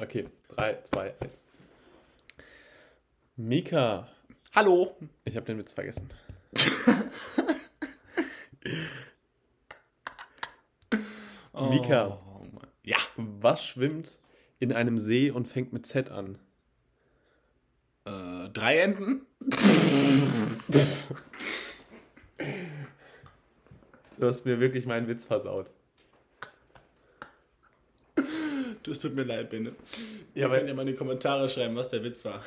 [0.00, 1.44] Okay, 3, 2, 1.
[3.36, 4.08] Mika.
[4.54, 4.96] Hallo.
[5.24, 6.08] Ich habe den Witz vergessen.
[11.52, 12.20] Mika.
[12.24, 12.68] Oh, Mann.
[12.84, 12.98] ja.
[13.16, 14.20] Was schwimmt
[14.60, 16.38] in einem See und fängt mit Z an?
[18.04, 19.26] Äh, drei Enden?
[24.16, 25.70] Du hast mir wirklich meinen Witz versaut.
[28.88, 29.72] Das tut mir leid, Bene.
[30.34, 32.42] Ja, Ihr könnt ja mal in die Kommentare schreiben, was der Witz war.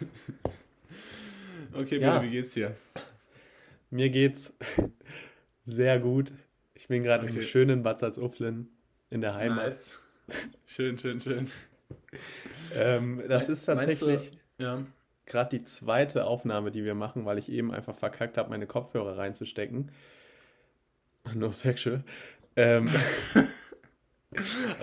[1.74, 2.22] okay, Bene, Ja.
[2.22, 2.74] wie geht's dir?
[3.90, 4.54] Mir geht's
[5.64, 6.32] sehr gut.
[6.74, 7.42] Ich bin gerade im Okay.
[7.42, 8.68] schönen Bad Salzuflen
[9.10, 9.66] in der Heimat.
[9.66, 9.98] Nice.
[10.66, 11.50] Schön, schön, schön.
[12.74, 14.84] Ähm, das ist tatsächlich Ja.
[15.26, 19.18] gerade die zweite Aufnahme, die wir machen, weil ich eben einfach verkackt habe, meine Kopfhörer
[19.18, 19.90] reinzustecken.
[21.34, 22.02] No sexual.
[22.56, 22.88] Ähm,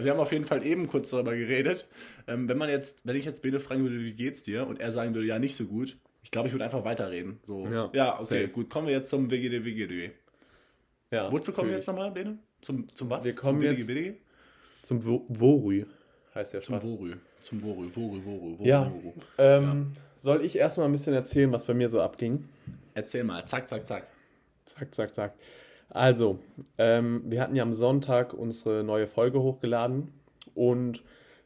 [0.02, 1.88] wir haben auf jeden Fall eben kurz darüber geredet.
[2.28, 4.66] Ähm, wenn man jetzt, wenn ich jetzt Bene fragen würde, wie geht's dir?
[4.68, 5.98] Und er sagen würde, ja, nicht so gut.
[6.24, 7.40] Ich glaube, ich würde einfach weiterreden.
[7.44, 7.66] So.
[7.94, 8.48] Ja, okay, safe.
[8.50, 8.70] gut.
[8.70, 10.12] Kommen wir jetzt zum WGD, WGD.
[11.12, 12.38] ja, Wozu kommen wir jetzt nochmal, Bene?
[12.62, 13.24] Zum, zum was?
[13.26, 14.16] Wir kommen zum jetzt- WGD?
[14.82, 15.86] Zum Wo- Worü
[16.36, 16.86] heißt der Zum Spaß.
[16.90, 17.14] Worü.
[17.40, 18.68] Zum Worü, Worü, Worü, Worü.
[18.68, 18.92] Ja.
[18.92, 19.14] Worü.
[19.38, 22.48] Ähm, Soll ich erstmal ein bisschen erzählen, was bei mir so abging?
[22.94, 23.46] Erzähl mal.
[23.46, 24.08] Zack, zack, zack.
[24.66, 25.34] Zack, zack, zack.
[25.90, 26.40] Also,
[26.78, 30.12] ähm, wir hatten ja am Sonntag unsere neue Folge hochgeladen
[30.54, 31.04] und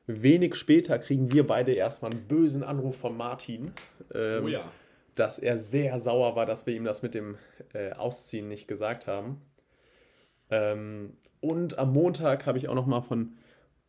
[0.08, 3.72] wenig später kriegen wir beide erstmal einen bösen Anruf von Martin,
[4.14, 4.72] ähm, oh ja.
[5.16, 7.38] dass er sehr sauer war, dass wir ihm das mit dem
[7.74, 9.42] äh, Ausziehen nicht gesagt haben.
[10.50, 13.38] Ähm, und am Montag habe ich auch noch mal von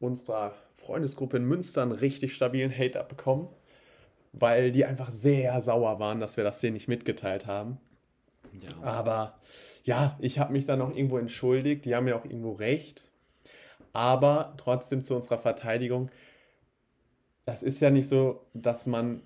[0.01, 3.49] unserer Freundesgruppe in Münster einen richtig stabilen Hate abbekommen,
[4.33, 7.79] weil die einfach sehr sauer waren, dass wir das denen nicht mitgeteilt haben.
[8.61, 8.83] Ja.
[8.83, 9.39] Aber
[9.85, 11.85] ja, ich habe mich dann auch irgendwo entschuldigt.
[11.85, 13.09] Die haben ja auch irgendwo recht.
[13.93, 16.11] Aber trotzdem zu unserer Verteidigung,
[17.45, 19.23] das ist ja nicht so, dass man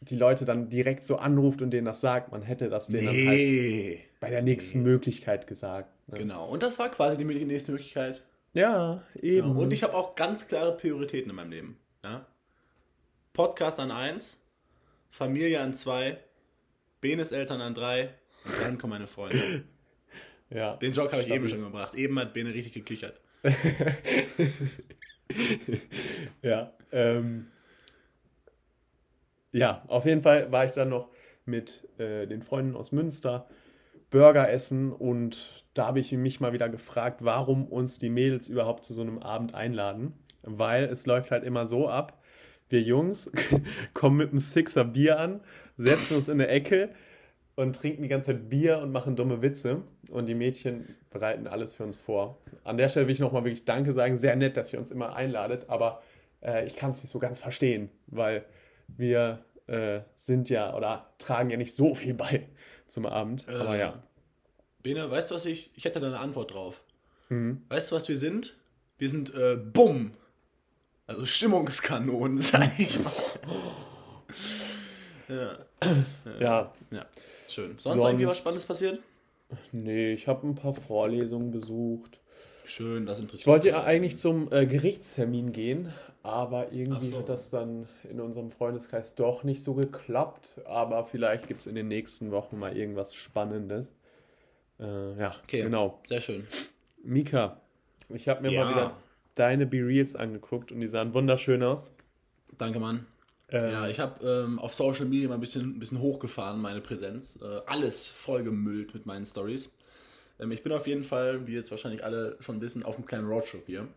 [0.00, 2.30] die Leute dann direkt so anruft und denen das sagt.
[2.30, 4.04] Man hätte das denen dann halt Nee.
[4.20, 5.90] bei der nächsten Möglichkeit gesagt.
[6.08, 6.18] Ne?
[6.18, 6.46] Genau.
[6.48, 8.22] Und das war quasi die nächste Möglichkeit.
[8.54, 9.56] Ja, eben.
[9.56, 11.78] Und ich habe auch ganz klare Prioritäten in meinem Leben.
[12.04, 12.26] Ja?
[13.32, 14.40] Podcast an 1,
[15.10, 16.18] Familie an 2,
[17.00, 18.10] Benes Eltern an 3 und
[18.62, 19.64] dann kommen meine Freunde.
[20.50, 20.76] ja.
[20.76, 21.94] Den Joke habe ich eben schon gebracht.
[21.94, 23.20] Eben hat Bene richtig gekichert.
[26.42, 27.46] ja, ähm,
[29.52, 31.08] ja, auf jeden Fall war ich dann noch
[31.44, 33.48] mit äh, den Freunden aus Münster
[34.10, 38.84] Burger essen und da habe ich mich mal wieder gefragt, warum uns die Mädels überhaupt
[38.84, 40.14] zu so einem Abend einladen.
[40.42, 42.22] Weil es läuft halt immer so ab,
[42.70, 43.30] wir Jungs
[43.94, 45.40] kommen mit einem Sixer Bier an,
[45.76, 46.90] setzen uns in eine Ecke
[47.58, 49.82] und trinken die ganze Zeit Bier und machen dumme Witze.
[50.10, 52.38] Und die Mädchen bereiten alles für uns vor.
[52.62, 54.16] An der Stelle will ich nochmal wirklich Danke sagen.
[54.16, 56.00] Sehr nett, dass ihr uns immer einladet, aber
[56.40, 58.44] äh, ich kann es nicht so ganz verstehen, weil
[58.86, 62.46] wir äh, sind ja oder tragen ja nicht so viel bei
[62.86, 63.48] zum Abend.
[63.48, 64.02] aber Äh, ja.
[64.84, 65.72] Bene, weißt du, was ich.
[65.74, 66.84] Ich hätte da eine Antwort drauf.
[67.28, 67.62] Mhm.
[67.70, 68.56] Weißt du, was wir sind?
[68.98, 70.12] Wir sind äh, Bumm.
[71.08, 73.12] Also Stimmungskanonen, sag ich mal.
[75.28, 75.67] ja.
[76.40, 77.06] Ja, ja,
[77.48, 77.76] schön.
[77.78, 79.00] Sonst, Sonst- irgendwie was Spannendes passiert?
[79.72, 82.20] nee, ich habe ein paar Vorlesungen besucht.
[82.64, 85.90] Schön, das interessiert Ich wollte ja eigentlich zum äh, Gerichtstermin gehen,
[86.22, 87.18] aber irgendwie so.
[87.18, 90.50] hat das dann in unserem Freundeskreis doch nicht so geklappt.
[90.66, 93.94] Aber vielleicht gibt es in den nächsten Wochen mal irgendwas Spannendes.
[94.78, 95.62] Äh, ja, Okay.
[95.62, 96.00] genau.
[96.06, 96.46] Sehr schön.
[97.02, 97.58] Mika,
[98.10, 98.64] ich habe mir Ja.
[98.64, 98.96] mal wieder
[99.34, 101.94] deine Be-Reels angeguckt und die sahen wunderschön aus.
[102.58, 103.06] Danke, Mann.
[103.50, 106.80] Äh, Ja, ich habe ähm, auf Social Media mal ein bisschen, ein bisschen hochgefahren, meine
[106.80, 107.38] Präsenz.
[107.42, 109.72] Äh, alles vollgemüllt mit meinen Stories.
[110.40, 113.28] Ähm, ich bin auf jeden Fall, wie jetzt wahrscheinlich alle schon wissen, auf einem kleinen
[113.28, 113.88] Roadtrip hier.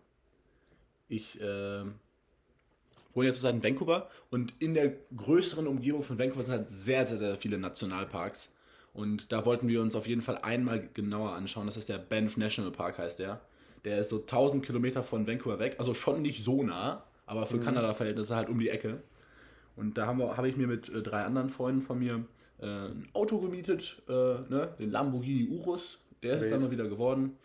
[1.07, 1.95] Ich ähm,
[3.13, 7.06] wohne jetzt zurzeit in Vancouver und in der größeren Umgebung von Vancouver sind halt sehr,
[7.06, 8.53] sehr, sehr viele Nationalparks.
[8.94, 11.66] Und da wollten wir uns auf jeden Fall einmal genauer anschauen.
[11.66, 13.41] Das ist der Banff National Park, heißt der.
[13.85, 15.75] Der ist so 1000 Kilometer von Vancouver weg.
[15.79, 19.02] Also schon nicht so nah, aber für Kanada-Verhältnisse halt um die Ecke.
[19.76, 22.26] Und da habe ich mir mit äh, drei anderen Freunden von mir
[22.59, 24.73] äh, ein Auto gemietet, äh, ne?
[24.79, 26.00] den Lamborghini Urus.
[26.23, 27.38] Der ist es dann mal wieder geworden.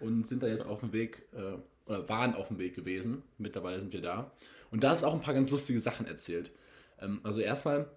[0.00, 3.22] Und sind da jetzt auf dem Weg, äh, oder waren auf dem Weg gewesen.
[3.38, 4.30] Mittlerweile sind wir da.
[4.70, 6.52] Und da sind auch ein paar ganz lustige Sachen erzählt.
[7.00, 7.90] Ähm, also erstmal,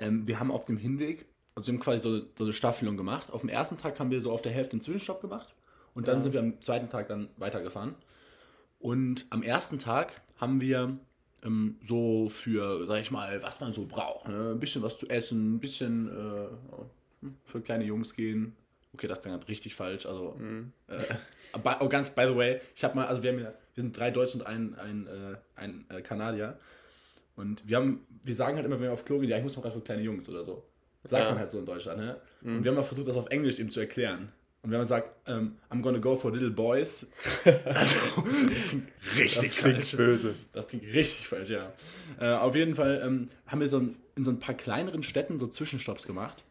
[0.00, 3.30] ähm, wir haben auf dem Hinweg, also wir haben quasi so, so eine Staffelung gemacht.
[3.30, 5.54] Auf dem ersten Tag haben wir so auf der Hälfte einen Zwischenstopp gemacht.
[5.94, 6.22] Und dann Ja.
[6.22, 7.94] sind wir am zweiten Tag dann weitergefahren.
[8.78, 10.98] Und am ersten Tag haben wir
[11.44, 14.28] ähm, so für, sag ich mal, was man so braucht.
[14.28, 14.50] Ne?
[14.52, 18.56] Ein bisschen was zu essen, ein bisschen äh, für kleine Jungs gehen.
[18.92, 20.06] Okay, das klingt halt richtig falsch.
[20.06, 20.38] Also,
[20.88, 21.14] äh,
[21.52, 23.96] aber- oh, ganz by the way, ich habe mal, also wir haben ja Wir sind
[23.96, 26.58] drei Deutsche und ein, ein, äh, ein äh, Kanadier.
[27.36, 29.56] Und wir haben, wir sagen halt immer, wenn wir auf Klo gehen, ja, ich muss
[29.56, 30.64] mal gerade für kleine Jungs oder so.
[31.04, 31.30] Sagt Ja.
[31.30, 32.20] man halt so in Deutschland, ne?
[32.42, 32.56] Mhm.
[32.56, 34.30] Und wir haben mal versucht, das auf Englisch ihm zu erklären.
[34.62, 37.06] Und wenn man sagt, ähm, I'm gonna go for little boys,
[37.44, 38.24] also,
[38.54, 39.96] das klingt richtig Das klingt falsch.
[39.96, 40.34] böse.
[40.52, 41.72] Das klingt richtig falsch, ja.
[42.20, 45.38] Äh, auf jeden Fall ähm, haben wir so ein, in so ein paar kleineren Städten
[45.38, 46.44] so Zwischenstopps gemacht.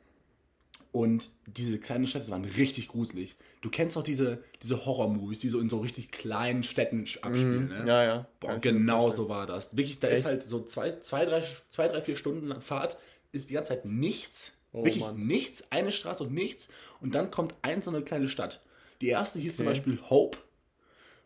[0.92, 3.36] Und diese kleinen Städte waren richtig gruselig.
[3.62, 7.82] Du kennst doch diese, diese Horror-Movies, die so in so richtig kleinen Städten abspielen, ne?
[7.82, 7.88] Mhm.
[7.88, 8.28] Ja, ja.
[8.40, 9.78] Boah, genau so war das.
[9.78, 10.20] Wirklich, da Echt?
[10.20, 12.98] ist halt so zwei, zwei, drei, zwei, drei, vier Stunden Fahrt,
[13.32, 14.58] ist die ganze Zeit nichts.
[14.72, 15.28] Oh, wirklich Mann.
[15.28, 16.70] nichts, eine Straße und nichts.
[17.02, 18.62] Und dann kommt ein so eine kleine Stadt.
[19.02, 19.76] Die erste hieß zum Okay.
[19.76, 20.38] Beispiel Hope.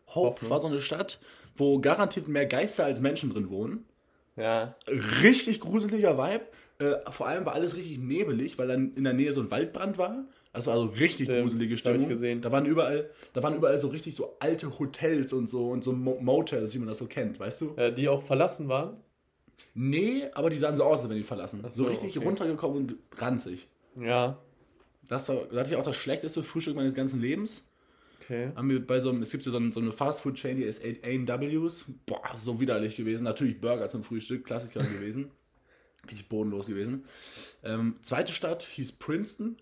[0.08, 0.50] Hope Hoffnung.
[0.50, 1.18] war so eine Stadt,
[1.56, 3.84] wo garantiert mehr Geister als Menschen drin wohnen.
[4.36, 4.74] Ja,
[5.22, 6.44] Richtig gruseliger Vibe.
[6.78, 9.96] Äh, vor allem war alles richtig nebelig, weil dann in der Nähe so ein Waldbrand
[9.96, 10.24] war.
[10.52, 12.08] Das war also richtig Stimmt, gruselige hab ich Stimmung.
[12.08, 12.42] gesehen.
[12.42, 15.92] Da waren überall, da waren überall so richtig so alte Hotels und so und so
[15.92, 17.74] Mo Motels, wie man das so kennt, weißt du?
[17.76, 18.96] äh, die auch verlassen waren.
[19.74, 21.62] Nee, aber die sahen so aus, als wenn die verlassen.
[21.70, 22.26] So, so, richtig okay.
[22.26, 23.68] runtergekommen und ranzig.
[23.96, 24.38] Ja,
[25.08, 27.64] Das war, das hatte ich auch das schlechteste Frühstück meines ganzen Lebens.
[28.20, 28.52] okay.
[28.54, 31.86] Haben wir bei so einem, es gibt ja so, so eine Fastfood-Chain, die ist A&Ws.
[32.06, 33.24] Boah, so widerlich gewesen.
[33.24, 35.30] Natürlich Burger zum Frühstück, Klassiker gewesen.
[36.10, 37.04] Richtig bodenlos gewesen.
[37.62, 39.56] Ähm, zweite Stadt hieß Princeton.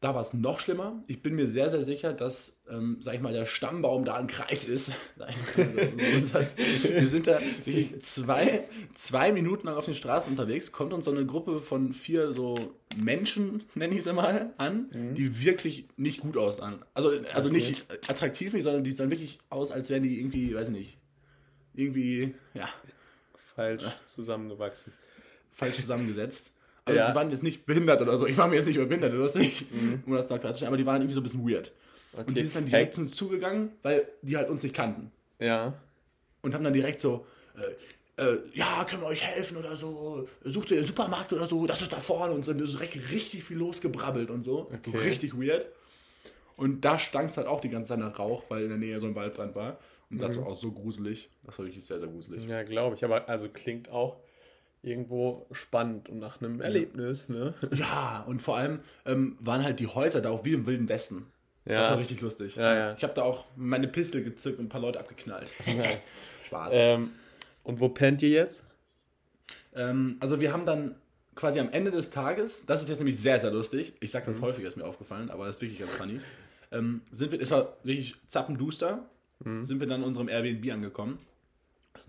[0.00, 1.02] Da war es noch schlimmer.
[1.08, 4.28] Ich bin mir sehr, sehr sicher, dass, ähm, sag ich mal, der Stammbaum da ein
[4.28, 4.92] Kreis ist.
[5.56, 11.10] Wir sind da wirklich zwei, zwei Minuten lang auf den Straßen unterwegs, kommt uns so
[11.10, 16.36] eine Gruppe von vier so Menschen, nenne ich sie mal, an, die wirklich nicht gut
[16.36, 16.84] aussahen.
[16.94, 17.58] Also, also Okay.
[17.58, 20.98] nicht attraktiv, nicht, sondern die sahen wirklich aus, als wären die irgendwie, weiß ich nicht,
[21.74, 22.68] irgendwie, ja,
[23.56, 24.92] Falsch zusammengewachsen.
[25.50, 26.54] falsch zusammengesetzt.
[26.88, 27.08] Also Ja.
[27.10, 28.26] die waren jetzt nicht behindert oder so.
[28.26, 29.66] Ich war mir jetzt nicht über behindert oder so, nicht,
[30.06, 31.72] um das da klarzustellen, aber die waren irgendwie so ein bisschen weird.
[32.16, 35.12] Und die sind dann direkt zu uns zugegangen, weil die halt uns nicht kannten.
[35.38, 35.74] Ja,
[36.42, 37.26] Und haben dann direkt so,
[37.56, 41.66] äh, äh, ja, können wir euch helfen oder so, sucht ihr den Supermarkt oder so,
[41.66, 44.70] das ist da vorne und so, direkt richtig viel losgebrabbelt und so.
[44.72, 44.96] Okay.
[44.96, 45.66] Richtig weird.
[46.56, 48.98] Und da stank es halt auch die ganze Zeit nach Rauch, weil in der Nähe
[48.98, 49.78] so ein Waldbrand war.
[50.10, 51.28] Und das war auch so gruselig.
[51.44, 52.48] Das war wirklich sehr, sehr gruselig.
[52.48, 53.04] ja, glaube ich.
[53.04, 54.16] Aber also klingt auch
[54.82, 57.54] irgendwo spannend und nach einem Erlebnis, ne?
[57.74, 61.26] Ja, und vor allem ähm, waren halt die Häuser da auch wie im Wilden Westen.
[61.64, 61.92] Das Ja.
[61.92, 62.56] war richtig lustig.
[62.56, 62.94] Ja, ja.
[62.96, 65.50] Ich habe da auch meine Pistole gezückt und ein paar Leute abgeknallt.
[65.66, 65.98] Nice.
[66.44, 66.70] Spaß.
[66.74, 67.10] ähm,
[67.64, 68.62] und wo pennt ihr jetzt?
[69.74, 70.94] Ähm, also wir haben dann
[71.34, 74.40] quasi am Ende des Tages, das ist jetzt nämlich sehr, sehr lustig, ich sage das
[74.40, 76.20] häufiger, ist mir aufgefallen, aber das ist wirklich ganz funny,
[76.72, 79.08] ähm, sind wir, es war wirklich zappenduster,
[79.62, 81.18] sind wir dann in unserem Airbnb angekommen,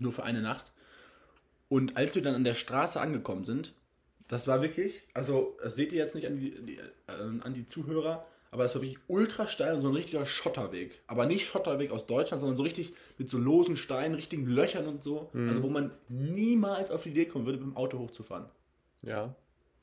[0.00, 0.72] nur für eine Nacht.
[1.70, 3.72] Und als wir dann an der Straße angekommen sind,
[4.28, 6.82] das war wirklich, also das seht ihr jetzt nicht an die, die, äh,
[7.42, 11.00] an die Zuhörer, aber das war wirklich ultra steil und so ein richtiger Schotterweg.
[11.06, 15.02] Aber nicht Schotterweg aus Deutschland, sondern so richtig mit so losen Steinen, richtigen Löchern und
[15.04, 15.30] so.
[15.32, 18.46] Also wo man niemals auf die Idee kommen würde, mit dem Auto hochzufahren.
[19.02, 19.34] Ja.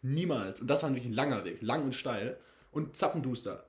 [0.02, 0.60] Niemals.
[0.62, 2.38] Und das war wirklich ein langer Weg, lang und steil
[2.72, 3.66] und zappenduster.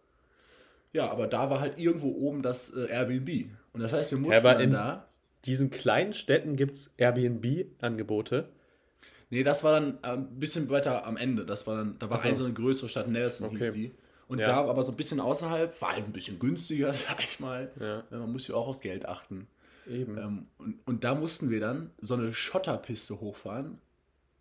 [0.93, 3.51] Ja, aber da war halt irgendwo oben das äh, Airbnb.
[3.73, 5.08] Und das heißt, wir mussten aber in- da.
[5.45, 8.49] Diesen kleinen Städten gibt es Airbnb-Angebote.
[9.31, 11.45] Nee, das war dann äh, ein bisschen weiter am Ende.
[11.45, 12.29] Das war dann, da war Ach so.
[12.29, 13.59] ein so eine größere Stadt, Nelson Okay.
[13.59, 13.95] hieß die.
[14.27, 14.47] Und Ja.
[14.47, 17.71] da aber so ein bisschen außerhalb, war halt ein bisschen günstiger, sag ich mal.
[17.81, 18.01] Ja.
[18.11, 19.47] Äh, Man muss ja auch aufs Geld achten.
[19.89, 20.19] Eben.
[20.19, 23.79] Ähm, und, und da mussten wir dann so eine Schotterpiste hochfahren.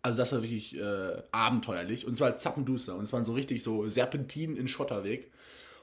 [0.02, 2.06] Also das war wirklich äh, abenteuerlich.
[2.06, 2.96] Und zwar zappenduster.
[2.96, 5.30] Und es waren so richtig so Serpentinen in Schotterweg.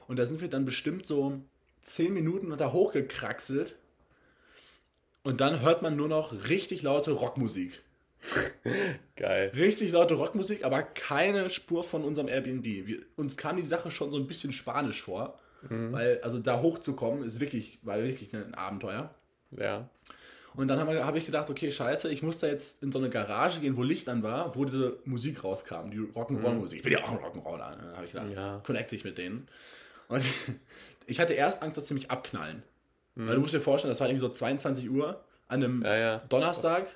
[0.08, 1.40] Und da sind wir dann bestimmt so
[1.80, 3.76] zehn Minuten da hochgekraxelt.
[5.26, 7.82] Und dann hört man nur noch richtig laute Rockmusik.
[9.16, 9.50] Geil.
[9.56, 12.64] Richtig laute Rockmusik, aber keine Spur von unserem Airbnb.
[12.64, 15.38] Wir, uns kam die Sache schon so ein bisschen spanisch vor.
[15.68, 19.10] Weil, also da hochzukommen, ist wirklich, war wirklich ein Abenteuer.
[19.50, 19.88] Ja.
[20.54, 23.10] Und dann habe hab ich gedacht, okay, scheiße, ich muss da jetzt in so eine
[23.10, 26.78] Garage gehen, wo Licht an war, wo diese Musik rauskam, die Rock'n'Roll-Musik.
[26.78, 27.92] Ich bin ja auch ein Rock'n'Roller, ne?
[27.96, 28.28] habe ich gedacht.
[28.32, 28.60] Ja.
[28.64, 29.48] Connecte ich mit denen.
[30.06, 30.22] Und
[31.06, 32.62] ich hatte erst Angst, dass sie mich abknallen.
[33.16, 36.18] Weil du musst dir vorstellen, das war irgendwie so 22 Uhr an einem Ja, ja.
[36.28, 36.86] Donnerstag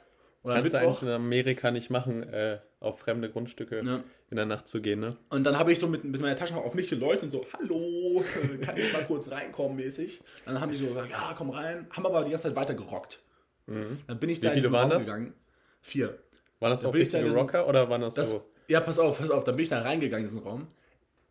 [0.42, 0.88] oder Kannst du Mittwoch.
[0.98, 4.00] eigentlich in Amerika nicht machen, äh, auf fremde Grundstücke Ja.
[4.30, 5.16] in der Nacht zu gehen, ne?
[5.30, 8.22] Und dann habe ich so mit, mit meiner Tasche auf mich geläutet und so, hallo,
[8.42, 10.20] äh, kann ich mal kurz reinkommen mäßig.
[10.44, 13.20] Dann haben die so gesagt, ja, komm rein, haben aber die ganze Zeit weiter gerockt.
[13.66, 14.52] Dann bin ich da Mhm.
[14.52, 15.06] Wie viele waren Raum das?
[15.06, 15.34] gegangen.
[15.80, 16.18] Vier.
[16.58, 18.44] Waren das Da auch da richtige diesen- Rocker oder waren das, Das, so?
[18.68, 20.66] Ja, pass auf, pass auf, dann bin ich da reingegangen in diesen Raum.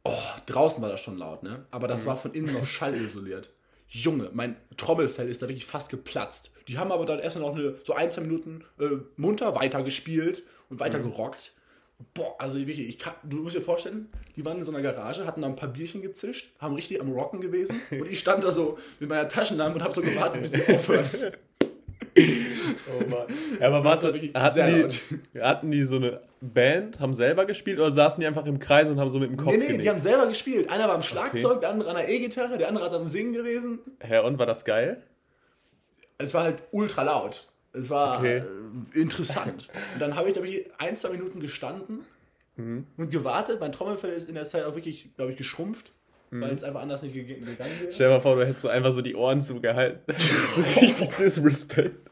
[0.03, 0.13] Oh,
[0.46, 1.65] draußen war das schon laut, ne?
[1.72, 1.91] Aber Mhm.
[1.91, 3.51] das war von innen noch schallisoliert.
[3.89, 6.51] Junge, mein Trommelfell ist da wirklich fast geplatzt.
[6.67, 10.79] Die haben aber dann erstmal noch eine, so ein, zwei Minuten äh, munter weitergespielt und
[10.79, 11.12] weiter Mhm.
[11.12, 11.53] gerockt.
[12.13, 15.25] Boah, also wirklich, ich kann, du musst dir vorstellen, die waren in so einer Garage,
[15.25, 18.51] hatten da ein paar Bierchen gezischt, haben richtig am Rocken gewesen und ich stand da
[18.53, 21.05] so mit meiner Taschenlampe und habe so gewartet, bis sie aufhören.
[22.90, 23.28] Oh Mann.
[23.60, 28.20] Ja, aber warte, hatten die, hatten die so eine Band, haben selber gespielt oder saßen
[28.20, 29.84] die einfach im Kreis und haben so mit dem Kopf Nee, nee, genickt?
[29.84, 30.70] die haben selber gespielt.
[30.70, 31.60] Einer war am Schlagzeug, okay.
[31.62, 33.80] der andere an der E-Gitarre, der andere hat am Singen gewesen.
[34.00, 35.04] Hä, und war das geil?
[36.18, 37.50] Es war halt ultra laut.
[37.74, 38.38] Es war okay.
[38.38, 39.70] äh, interessant.
[39.94, 42.06] und dann habe ich, glaube ich, ein, zwei Minuten gestanden
[42.56, 42.88] mhm.
[42.98, 43.60] und gewartet.
[43.60, 45.92] Mein Trommelfell ist in der Zeit auch wirklich, glaube ich, geschrumpft.
[46.31, 46.41] Mhm.
[46.41, 47.91] Weil es einfach anders nicht gegangen wäre.
[47.91, 50.01] Stell dir mal vor, du hättest so einfach so die Ohren zugehalten.
[50.81, 52.09] richtig Disrespect.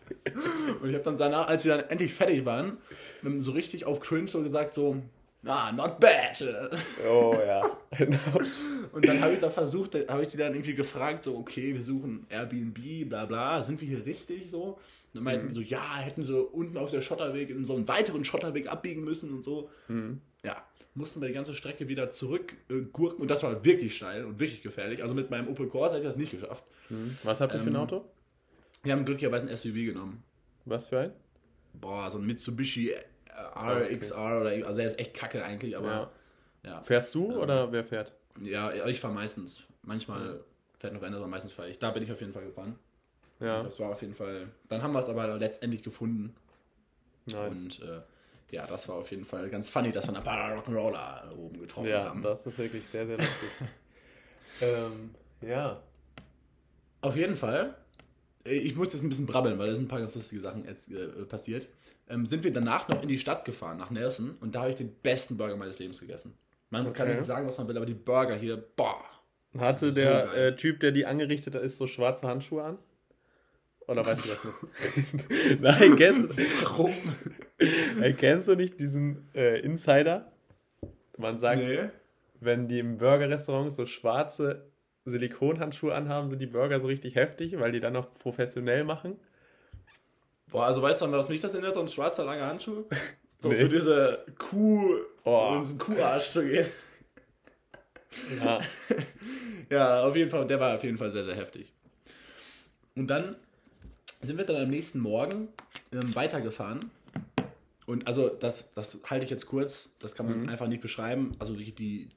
[0.81, 2.77] Und ich habe dann danach, als wir dann endlich fertig waren,
[3.38, 4.97] so richtig auf Cringe so gesagt, so,
[5.45, 6.43] ah, not bad.
[7.09, 7.77] Oh ja.
[8.91, 11.81] und dann habe ich da versucht, habe ich die dann irgendwie gefragt, so, okay, wir
[11.81, 14.63] suchen Airbnb, bla bla, sind wir hier richtig so?
[14.63, 14.79] Und
[15.13, 15.50] dann meinten mhm.
[15.50, 19.03] die so, ja, hätten sie unten auf der Schotterweg in so einen weiteren Schotterweg abbiegen
[19.03, 19.69] müssen und so.
[19.88, 20.21] Mhm.
[20.43, 20.63] Ja,
[20.98, 24.63] mussten wir die ganze Strecke wieder zurückgurken äh, und das war wirklich steil und wirklich
[24.63, 25.04] gefährlich.
[25.04, 26.63] Also mit meinem Opel Corsa hätte ich das nicht geschafft.
[26.89, 27.18] Mhm.
[27.24, 28.06] Was habt ihr ähm, für ein ähm, Auto?
[28.84, 30.24] Wir haben glücklicherweise ein SUV genommen.
[30.66, 31.12] Was für ein?
[31.74, 32.94] Boah, so ein Mitsubishi
[33.56, 34.42] RXR okay.
[34.42, 36.12] oder also der ist echt kacke eigentlich, aber
[36.63, 36.72] ja.
[36.72, 36.82] ja.
[36.82, 38.12] Fährst du ähm, oder wer fährt?
[38.42, 39.63] Ja, ich fahre meistens.
[39.84, 40.42] Manchmal
[40.80, 41.77] fährt noch einer, aber meistens fahre ich.
[41.80, 42.77] Da bin ich auf jeden Fall gefahren.
[43.39, 43.58] Ja.
[43.58, 44.48] Und das war auf jeden Fall.
[44.68, 46.36] Dann haben wir es aber letztendlich gefunden.
[47.27, 47.51] Nice.
[47.51, 48.01] Und äh,
[48.51, 52.06] ja, das war auf jeden Fall ganz funny, dass wir einen Rock'n'Roller oben getroffen ja,
[52.06, 52.24] haben.
[52.24, 53.50] Ja, das ist wirklich sehr, sehr lustig.
[54.62, 55.10] ähm,
[55.42, 55.82] ja.
[57.01, 57.75] Auf jeden Fall.
[58.46, 60.92] Ich muss jetzt ein bisschen brabbeln, weil da sind ein paar ganz lustige Sachen jetzt
[60.92, 61.68] äh, passiert.
[62.10, 64.77] Ähm, sind wir danach noch in die Stadt gefahren, nach Nelson, und da habe ich
[64.77, 66.38] den besten Burger meines Lebens gegessen.
[66.70, 66.98] Man okay.
[66.98, 69.04] kann nicht sagen, was man will, aber die Burger hier, boah.
[69.58, 72.77] Hatte so der äh, Typ, der die angerichtet hat, ist so schwarze Handschuhe an?
[73.88, 75.62] Oder weißt du das nicht?
[75.62, 76.94] Nein, kennst, Warum?
[78.17, 80.32] kennst du nicht diesen äh, Insider?
[81.17, 81.89] Man sagt, nee.
[82.39, 84.70] wenn die im Burgerrestaurant so schwarze
[85.06, 89.17] Silikonhandschuhe anhaben, sind die Burger so richtig heftig, weil die dann noch professionell machen.
[90.51, 92.86] Boah, also weißt du, was mich das erinnert, so ein schwarzer langer Handschuh?
[93.39, 93.56] So nee.
[93.56, 95.50] für diese Kuh, oh.
[95.51, 96.65] um diesen Kuharsch zu gehen.
[98.36, 98.58] Ja.
[99.70, 101.72] ja, auf jeden Fall, der war auf jeden Fall sehr, sehr heftig.
[102.96, 103.36] Und dann
[104.21, 105.50] sind wir dann am nächsten Morgen
[105.91, 106.91] ähm, weitergefahren.
[107.86, 110.50] Und also das, das halte ich jetzt kurz, das kann man mhm.
[110.50, 111.31] einfach nicht beschreiben.
[111.39, 112.09] Also die,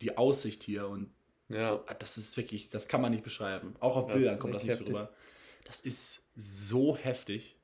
[0.00, 1.10] die Aussicht hier und
[1.48, 1.66] ja.
[1.66, 3.74] so, das ist wirklich, das kann man nicht beschreiben.
[3.80, 4.88] Auch auf das Bildern kommt das nicht heftig.
[4.88, 5.12] so rüber.
[5.64, 7.56] Das ist so heftig.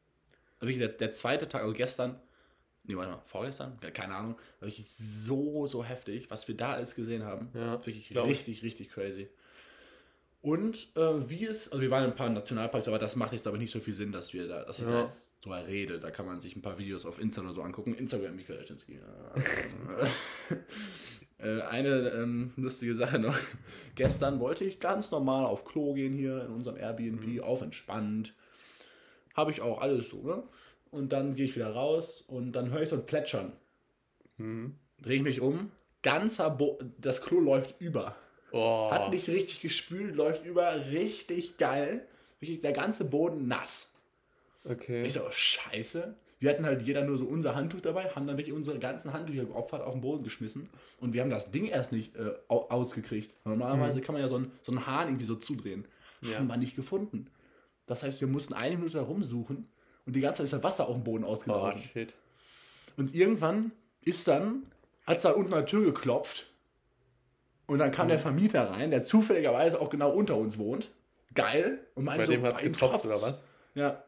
[0.58, 2.20] Wirklich der, der zweite Tag, also gestern,
[2.84, 7.24] nee, warte mal, vorgestern, keine Ahnung, wirklich so, so heftig, was wir da alles gesehen
[7.24, 7.50] haben.
[7.54, 8.62] Ja, wirklich richtig, ich.
[8.62, 9.28] richtig crazy.
[10.42, 13.46] Und äh, wie es, also wir waren in ein paar Nationalparks, aber das macht jetzt
[13.46, 14.90] aber nicht so viel Sinn, dass wir da, dass ich ja.
[14.90, 16.00] da jetzt drüber rede.
[16.00, 17.94] Da kann man sich ein paar Videos auf Insta oder so angucken.
[17.94, 18.98] Instagram Michael Jaczynski.
[21.38, 23.36] äh, eine ähm, lustige Sache noch.
[23.96, 27.40] Gestern wollte ich ganz normal auf Klo gehen hier in unserem Airbnb, mhm.
[27.40, 28.34] auf entspannt.
[29.34, 30.42] Habe ich auch alles so, ne?
[30.90, 33.52] Und dann gehe ich wieder raus und dann höre ich so ein Plätschern.
[34.38, 34.74] Mhm.
[35.02, 35.70] Drehe ich mich um,
[36.02, 38.16] ganzer Bo das Klo läuft über.
[38.52, 38.90] Oh.
[38.90, 42.06] Hat nicht richtig gespült, läuft über, richtig geil.
[42.40, 43.92] Richtig, der ganze Boden nass.
[44.64, 45.02] Okay.
[45.04, 46.14] Ich so, scheiße.
[46.38, 49.44] Wir hatten halt jeder nur so unser Handtuch dabei, haben dann wirklich unsere ganzen Handtücher
[49.44, 50.70] geopfert, auf den Boden geschmissen.
[50.98, 53.36] Und wir haben das Ding erst nicht äh, ausgekriegt.
[53.44, 54.04] Normalerweise mhm.
[54.04, 55.84] kann man ja so einen, so einen Hahn irgendwie so zudrehen.
[56.22, 56.38] Ja.
[56.38, 57.26] Haben wir nicht gefunden.
[57.86, 59.68] Das heißt, wir mussten eine Minute da rumsuchen
[60.06, 61.82] und die ganze Zeit ist das Wasser auf dem Boden ausgelaufen.
[61.84, 62.14] Oh, shit.
[62.96, 64.62] Und irgendwann ist dann,
[65.04, 66.49] als da unten an der Tür geklopft,
[67.70, 68.10] und dann kam mhm.
[68.10, 70.90] der Vermieter rein, der zufälligerweise auch genau unter uns wohnt.
[71.36, 71.78] Geil.
[71.94, 73.44] Und meinte bei dem so, hat's getropft oder was?
[73.76, 74.02] Ja.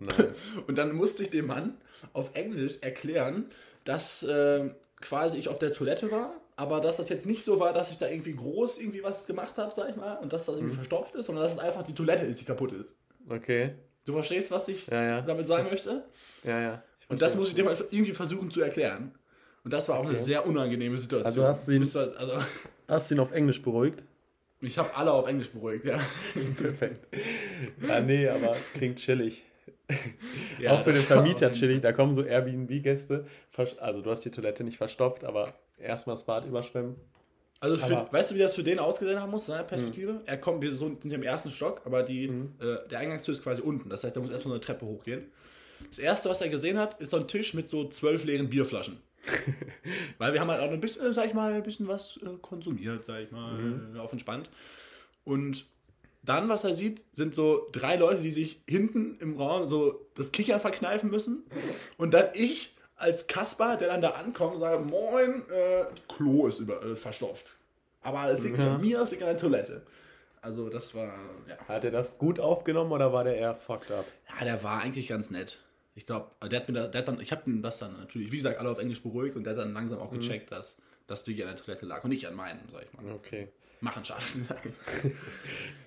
[0.00, 0.06] Oh
[0.66, 1.78] und dann musste ich dem Mann
[2.14, 3.46] auf Englisch erklären,
[3.84, 4.70] dass äh,
[5.00, 7.98] quasi ich auf der Toilette war, aber dass das jetzt nicht so war, dass ich
[7.98, 10.78] da irgendwie groß irgendwie was gemacht habe, sag ich mal, und dass das irgendwie mhm.
[10.78, 12.92] verstopft ist, sondern dass es einfach die Toilette ist, die kaputt ist.
[13.28, 13.76] Okay.
[14.04, 15.20] Du verstehst, was ich ja, ja.
[15.20, 16.02] damit sagen möchte?
[16.42, 16.82] Ja, ja.
[17.08, 19.14] Und das muss ich dem halt irgendwie versuchen zu erklären.
[19.66, 20.10] Und das war auch okay.
[20.10, 21.26] eine sehr unangenehme Situation.
[21.26, 22.34] Also hast du ihn, also,
[22.88, 24.04] hast du ihn auf Englisch beruhigt?
[24.60, 25.98] Ich habe alle auf Englisch beruhigt, ja.
[26.56, 27.00] Perfekt.
[27.84, 29.42] Ja, nee, aber klingt chillig.
[30.60, 31.80] Ja, auch für den Vermieter chillig.
[31.80, 33.26] Da kommen so Airbnb-Gäste.
[33.80, 36.94] Also du hast die Toilette nicht verstopft, aber erstmal das Bad überschwemmen.
[37.58, 40.12] Also für, weißt du, wie das für den ausgesehen haben muss, seine Perspektive?
[40.12, 40.20] Mhm.
[40.26, 42.54] Er kommt, wir sind im ersten Stock, aber die, mhm.
[42.60, 43.88] äh, der Eingangstür ist quasi unten.
[43.88, 45.24] Das heißt, er muss erstmal eine Treppe hochgehen.
[45.88, 49.00] Das erste, was er gesehen hat, ist so ein Tisch mit so zwölf leeren Bierflaschen.
[50.18, 53.04] Weil wir haben halt auch ein bisschen, sag ich mal, ein bisschen was äh, konsumiert,
[53.04, 53.98] sag ich mal, mhm.
[53.98, 54.50] auf entspannt.
[55.24, 55.66] Und
[56.22, 60.32] dann, was er sieht, sind so drei Leute, die sich hinten im Raum so das
[60.32, 61.44] Kichern verkneifen müssen.
[61.96, 66.60] Und dann ich als Kasper, der dann da ankommt und sagt, moin, äh, Klo ist
[66.60, 67.54] über, äh, verstopft.
[68.00, 68.74] Aber es liegt ja.
[68.74, 69.82] an mir, es liegt an der Toilette.
[70.40, 71.12] Also das war,
[71.48, 71.56] ja.
[71.68, 74.06] Hat er das gut aufgenommen oder war der eher fucked up?
[74.28, 75.60] Ja, der war eigentlich ganz nett.
[75.96, 78.36] Ich glaube, der hat mir da, der hat dann, ich habe das dann natürlich, wie
[78.36, 80.76] gesagt, alle auf Englisch beruhigt und der hat dann langsam auch gecheckt, dass,
[81.24, 83.10] du hier an der Toilette lag und nicht an meinen, sag ich mal.
[83.12, 83.48] Okay.
[83.80, 84.46] Machen schaden.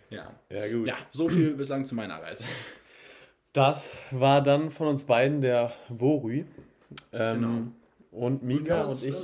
[0.09, 0.33] ja.
[0.49, 0.87] Ja, gut.
[0.87, 2.43] Ja, so viel bislang zu meiner Reise.
[3.53, 6.43] Das war dann von uns beiden der Borü.
[7.13, 7.61] Ähm, Genau.
[8.11, 9.15] Und Mika und ich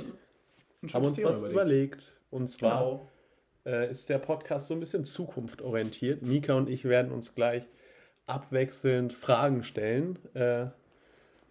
[0.94, 2.20] haben uns was überlegt.
[2.30, 3.10] Und zwar Genau.
[3.64, 6.22] äh, ist der Podcast so ein bisschen zukunftsorientiert.
[6.22, 7.64] Mika und ich werden uns gleich
[8.26, 10.66] abwechselnd Fragen stellen, äh,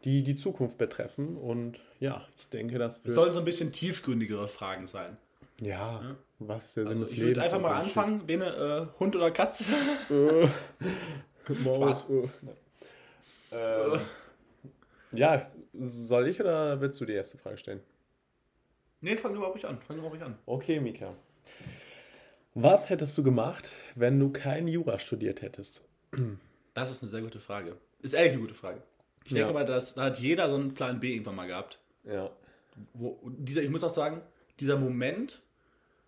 [0.04, 1.38] die die Zukunft betreffen.
[1.38, 3.14] Und ja, ich denke, das Es wird.
[3.16, 5.18] sollen so ein bisschen tiefgründigere Fragen sein.
[5.62, 7.36] ja, was ist der Sinn Also des ich Lebens?
[7.38, 8.46] würde einfach mal anfangen, Bene,
[8.94, 9.66] äh, Hund oder Katze?
[11.64, 12.28] Maus, äh.
[13.52, 14.02] Ähm,
[15.14, 17.80] ja, soll ich oder willst du die erste Frage stellen?
[19.02, 19.80] nee, fang du mal ruhig an.
[19.88, 20.38] Fang mal ruhig an.
[20.46, 21.14] Okay, Mika.
[22.54, 25.86] Was hättest du gemacht, wenn du kein Jura studiert hättest?
[26.76, 27.78] Das ist eine sehr gute Frage.
[28.02, 28.84] Ist ehrlich eine gute Frage.
[29.24, 29.54] Ich denke Ja.
[29.54, 31.80] mal, dass, da hat jeder so einen Plan B irgendwann mal gehabt.
[32.04, 32.30] Ja.
[32.94, 34.22] Wo, dieser, ich muss auch sagen,
[34.60, 35.42] dieser Moment,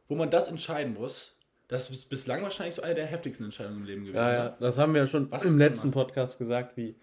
[0.08, 1.36] wo man das entscheiden muss,
[1.68, 4.18] das ist bislang wahrscheinlich so eine der heftigsten Entscheidungen im Leben gewesen.
[4.18, 5.94] Ja, ja, das haben wir ja schon Was im letzten man?
[5.94, 6.96] Podcast gesagt, wie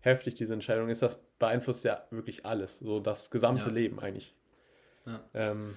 [0.00, 1.02] heftig diese Entscheidung ist.
[1.02, 3.72] Das beeinflusst ja wirklich alles, so das gesamte Ja.
[3.72, 4.34] Leben eigentlich.
[5.04, 5.20] Ja.
[5.34, 5.74] Ähm,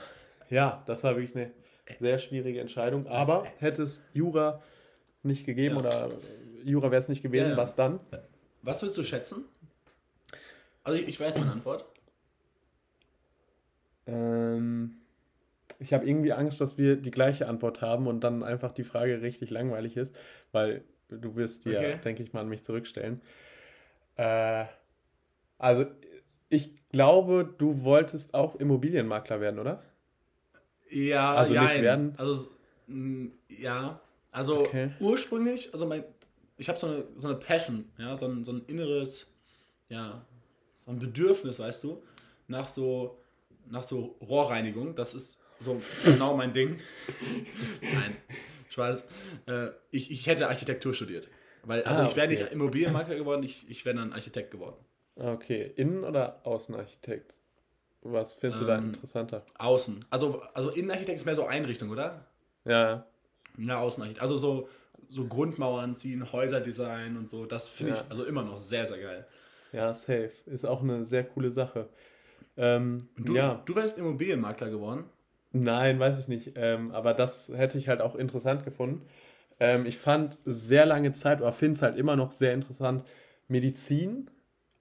[0.49, 1.51] ja, das war wirklich eine
[1.97, 3.07] sehr schwierige Entscheidung.
[3.07, 4.61] Aber hätte es Jura
[5.23, 5.81] nicht gegeben Ja.
[5.81, 6.09] oder
[6.63, 7.57] Jura wäre es nicht gewesen, Ja, ja.
[7.57, 7.99] was dann?
[8.61, 9.45] Was würdest du schätzen?
[10.83, 11.85] Also ich, weiß meine Antwort.
[14.07, 14.95] Ähm,
[15.79, 19.21] ich habe irgendwie Angst, dass wir die gleiche Antwort haben und dann einfach die Frage
[19.21, 20.11] richtig langweilig ist,
[20.51, 21.99] weil du wirst ja, Okay.
[22.03, 23.21] denke ich mal, an mich zurückstellen.
[24.15, 24.65] Äh,
[25.57, 25.85] also,
[26.49, 29.83] ich glaube, du wolltest auch Immobilienmakler werden, oder?
[30.89, 31.83] Ja, Also nicht jein.
[31.83, 32.13] werden?
[32.17, 32.49] Also, s-
[32.87, 34.01] m, ja.
[34.31, 34.91] Also Okay.
[34.99, 36.03] ursprünglich, also mein,
[36.59, 39.31] ich habe so eine, so eine Passion, ja, so ein, so ein inneres,
[39.89, 40.25] ja,
[40.75, 42.03] so ein Bedürfnis, weißt du,
[42.47, 43.23] nach so,
[43.69, 44.93] nach so Rohrreinigung.
[44.95, 46.79] Das ist so genau mein Ding.
[47.91, 48.15] Nein,
[48.69, 49.05] ich weiß.
[49.47, 51.27] Äh, ich, ich hätte Architektur studiert.
[51.63, 52.41] Weil, also Ah, ich wäre okay.
[52.43, 54.77] nicht Immobilienmakler geworden, ich, ich wäre dann Architekt geworden.
[55.15, 57.33] Okay, Innen- oder Außenarchitekt?
[58.01, 59.43] Was findest du da Ähm, interessanter?
[59.57, 60.05] Außen.
[60.09, 62.25] Also, also Innenarchitekt ist mehr so Einrichtung, oder?
[62.65, 63.05] Ja,
[63.57, 64.21] Ja, Außenarchitekt.
[64.21, 64.69] Also so,
[65.09, 67.45] so Grundmauern ziehen, Häuserdesign und so.
[67.45, 68.01] Das finde Ja.
[68.01, 69.27] ich also immer noch sehr, sehr geil.
[69.71, 70.31] ja, safe.
[70.45, 71.89] Ist auch eine sehr coole Sache.
[72.57, 73.61] Ähm, Du, ja.
[73.65, 75.05] du wärst Immobilienmakler geworden.
[75.51, 76.53] Nein, weiß ich nicht.
[76.55, 79.05] Ähm, aber das hätte ich halt auch interessant gefunden.
[79.59, 83.03] Ähm, ich fand sehr lange Zeit, oder finde es halt immer noch sehr interessant,
[83.47, 84.29] Medizin,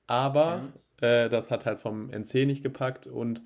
[0.07, 3.43] aber äh, das hat halt vom NC nicht gepackt und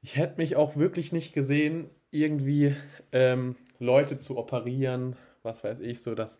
[0.00, 2.74] ich hätte mich auch wirklich nicht gesehen, irgendwie
[3.12, 5.16] ähm, Leute zu operieren,
[5.48, 6.38] was weiß ich, so das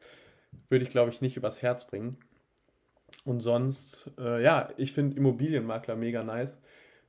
[0.68, 2.16] würde ich glaube ich nicht übers Herz bringen.
[3.25, 6.61] Und sonst, äh, ja, ich finde Immobilienmakler mega nice.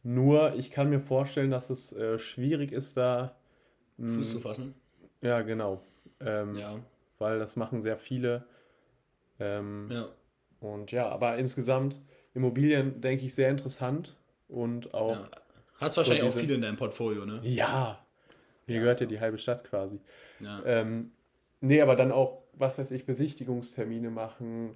[0.04, 3.36] Nur, ich kann mir vorstellen, dass es äh, schwierig ist, da.
[3.98, 4.74] mh, Fuß zu fassen.
[5.22, 5.82] Ja, genau.
[6.22, 6.80] Ähm, Ja.
[7.20, 8.46] Weil das machen sehr viele.
[9.40, 10.08] Ähm, Ja.
[10.62, 12.00] Und ja, aber insgesamt
[12.34, 14.16] Immobilien, denke ich, sehr interessant.
[14.48, 15.30] Und auch, ja.
[15.80, 17.40] Hast wahrscheinlich diese- auch viele in deinem Portfolio, ne?
[17.44, 18.04] ja,
[18.68, 20.00] mir gehört ja die halbe Stadt quasi.
[20.40, 20.62] Ja.
[20.66, 21.12] Ähm,
[21.62, 24.76] nee, aber dann auch, was weiß ich, Besichtigungstermine machen,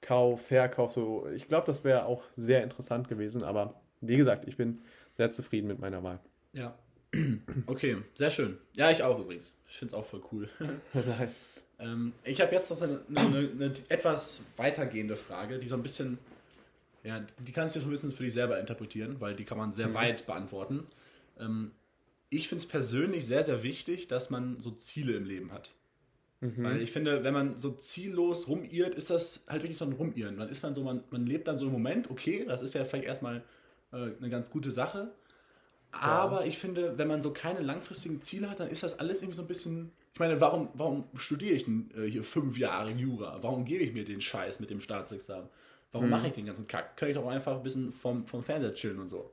[0.00, 1.26] Kauf, Verkauf, so.
[1.34, 3.42] Ich glaube, das wäre auch sehr interessant gewesen.
[3.42, 4.82] Aber wie gesagt, ich bin
[5.16, 6.20] sehr zufrieden mit meiner Wahl.
[6.52, 6.76] ja.
[7.66, 8.58] Okay, sehr schön.
[8.76, 9.56] Ja, ich auch übrigens.
[9.70, 10.50] Ich finde es auch voll cool.
[10.92, 11.44] nice.
[11.78, 16.18] Ähm, ich habe jetzt noch eine, eine, eine etwas weitergehende Frage, die so ein bisschen,
[17.04, 19.72] ja, die kannst du so ein bisschen für dich selber interpretieren, weil die kann man
[19.72, 20.86] sehr weit beantworten.
[21.38, 21.70] Ähm,
[22.28, 25.72] ich finde es persönlich sehr, sehr wichtig, dass man so Ziele im Leben hat.
[26.64, 30.36] Weil ich finde, wenn man so ziellos rumirrt, ist das halt wirklich so ein Rumirren.
[30.36, 32.84] Dann ist man so, man, man lebt dann so im Moment, okay, das ist ja
[32.84, 33.42] vielleicht erstmal
[33.92, 35.12] äh, eine ganz gute Sache.
[35.92, 39.36] Aber ich finde, wenn man so keine langfristigen Ziele hat, dann ist das alles irgendwie
[39.36, 39.92] so ein bisschen.
[40.12, 43.38] Ich meine, warum, warum studiere ich denn äh, hier fünf Jahre Jura?
[43.42, 45.48] Warum gebe ich mir den Scheiß mit dem Staatsexamen?
[45.92, 46.96] Warum mache ich den ganzen Kack?
[46.96, 49.32] Könnte ich doch einfach ein bisschen vom, vom Fernseher chillen und so.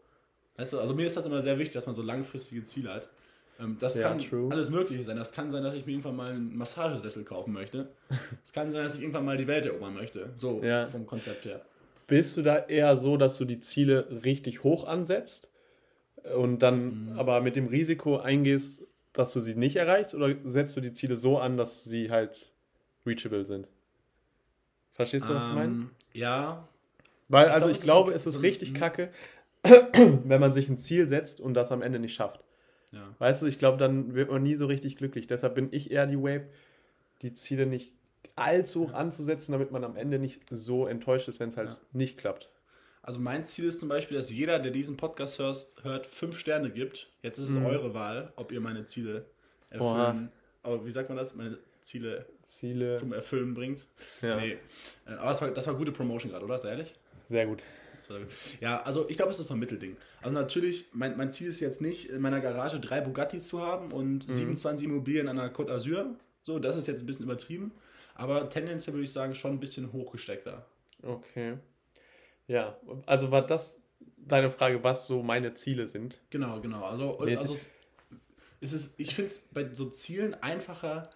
[0.56, 3.10] Weißt du, also mir ist das immer sehr wichtig, dass man so langfristige Ziele hat.
[3.60, 4.52] Ähm, das Ja, kann true.
[4.52, 5.18] alles Mögliche sein.
[5.18, 7.89] Das kann sein, dass ich mir irgendwann mal einen Massagesessel kaufen möchte.
[8.44, 10.32] Es kann sein, dass ich irgendwann mal die Welt erobern möchte.
[10.36, 10.86] So Ja.
[10.86, 11.62] vom Konzept her.
[12.08, 15.50] Bist du da eher so, dass du die Ziele richtig hoch ansetzt
[16.36, 18.82] und dann aber mit dem Risiko eingehst,
[19.13, 20.13] dass du sie nicht erreichst?
[20.13, 22.52] Oder setzt du die Ziele so an, dass sie halt
[23.06, 23.68] reachable sind?
[24.94, 25.72] Verstehst du, was ich meine?
[25.74, 26.68] Ähm, ja,
[27.30, 28.78] Weil, ich also glaub, ich glaube, es ist richtig mhm.
[28.78, 29.10] kacke,
[29.63, 32.44] wenn man sich ein Ziel setzt und das am Ende nicht schafft.
[32.93, 33.13] Ja.
[33.19, 35.27] Weißt du, ich glaube, dann wird man nie so richtig glücklich.
[35.27, 36.45] Deshalb bin ich eher die Wave,
[37.21, 37.91] die Ziele nicht
[38.36, 41.77] allzu hoch anzusetzen, damit man am Ende nicht so enttäuscht ist, wenn es halt Ja.
[41.91, 42.49] nicht klappt.
[43.01, 46.71] Also mein Ziel ist zum Beispiel, dass jeder, der diesen Podcast hört, hört fünf Sterne
[46.71, 47.12] gibt.
[47.21, 47.65] Jetzt ist es Mhm.
[47.65, 49.25] eure Wahl, ob ihr meine Ziele
[49.77, 50.06] Oha.
[50.08, 50.32] erfüllen.
[50.63, 51.36] Aber wie sagt man das?
[51.36, 52.93] Meine Ziele Ziele.
[52.95, 53.86] zum Erfüllen bringt.
[54.21, 54.53] ja, Nee.
[55.06, 56.56] Äh, Aber das war, das war gute Promotion gerade, oder?
[56.56, 56.95] Ist ehrlich?
[57.27, 57.63] sehr gut.
[58.62, 59.98] Ja, also ich glaube, es ist so ein Mittelding.
[60.22, 63.92] Also natürlich, mein, mein Ziel ist jetzt nicht, in meiner Garage drei Bugattis zu haben
[63.92, 64.34] und Mhm.
[64.34, 66.06] 27 Immobilien an der Côte d'Azur.
[66.44, 67.72] So, das ist jetzt ein bisschen übertrieben.
[68.16, 70.66] Aber tendenziell würde ich sagen, schon ein bisschen hochgesteckter.
[71.02, 71.58] Okay.
[72.48, 73.80] Ja, also war das
[74.18, 76.20] deine Frage, was so meine Ziele sind?
[76.30, 76.84] Genau, genau.
[76.86, 77.58] Also, also
[78.62, 81.10] es ist, ich finde es bei so Zielen einfacher.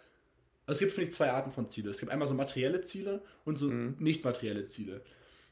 [0.66, 1.90] Also es gibt, finde ich, zwei Arten von Ziele.
[1.92, 3.96] Es gibt einmal so materielle Ziele und so Mhm.
[4.00, 5.02] nicht materielle Ziele.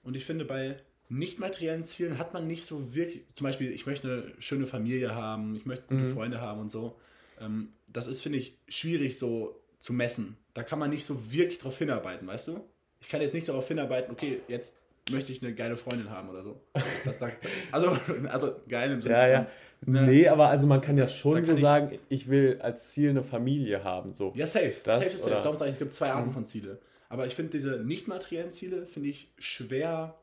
[0.04, 0.78] Und ich finde, bei
[1.10, 5.14] nicht materiellen Zielen hat man nicht so wirklich, zum Beispiel, ich möchte eine schöne Familie
[5.14, 6.14] haben, ich möchte gute Mhm.
[6.14, 6.96] Freunde haben und so.
[7.40, 10.38] Ähm, das ist, finde ich, schwierig so zu messen.
[10.54, 12.62] Da kann man nicht so wirklich drauf hinarbeiten, weißt du?
[13.02, 14.78] Ich kann jetzt nicht darauf hinarbeiten, okay, jetzt
[15.12, 16.60] möchte ich eine geile Freundin haben oder so.
[17.06, 17.30] Das, da,
[17.72, 17.96] also,
[18.30, 19.48] also geil im Sinne Ja, ja.
[19.86, 20.02] ne?
[20.08, 23.12] Nee, aber also man kann ja schon kann so ich- sagen, ich will als Ziel
[23.12, 24.14] eine Familie haben.
[24.14, 24.34] So.
[24.36, 24.74] Ja, safe.
[24.84, 25.36] Das safe ist safe.
[25.44, 26.34] Darum sage ich, es gibt zwei Arten Mhm.
[26.34, 26.80] von Ziele.
[27.10, 30.16] Aber ich finde diese nicht materiellen Ziele, finde ich schwer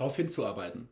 [0.00, 0.88] darauf hinzuarbeiten.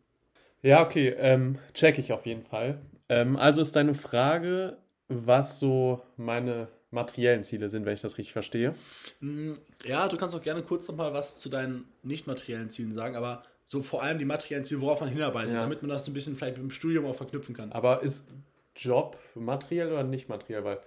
[0.63, 2.81] Ja, okay, ähm, check ich auf jeden Fall.
[3.09, 4.77] Ähm, also ist deine Frage,
[5.09, 8.75] was so meine materiellen Ziele sind, wenn ich das richtig verstehe.
[9.21, 13.15] Mm, Ja, du kannst auch gerne kurz nochmal was zu deinen nicht materiellen Zielen sagen,
[13.17, 15.61] aber so vor allem die materiellen Ziele, worauf man hinarbeitet, Ja.
[15.61, 17.71] damit man das so ein bisschen vielleicht mit dem Studium auch verknüpfen kann.
[17.73, 18.27] Aber ist
[18.75, 20.65] Job materiell oder nicht materiell?
[20.65, 20.79] Weil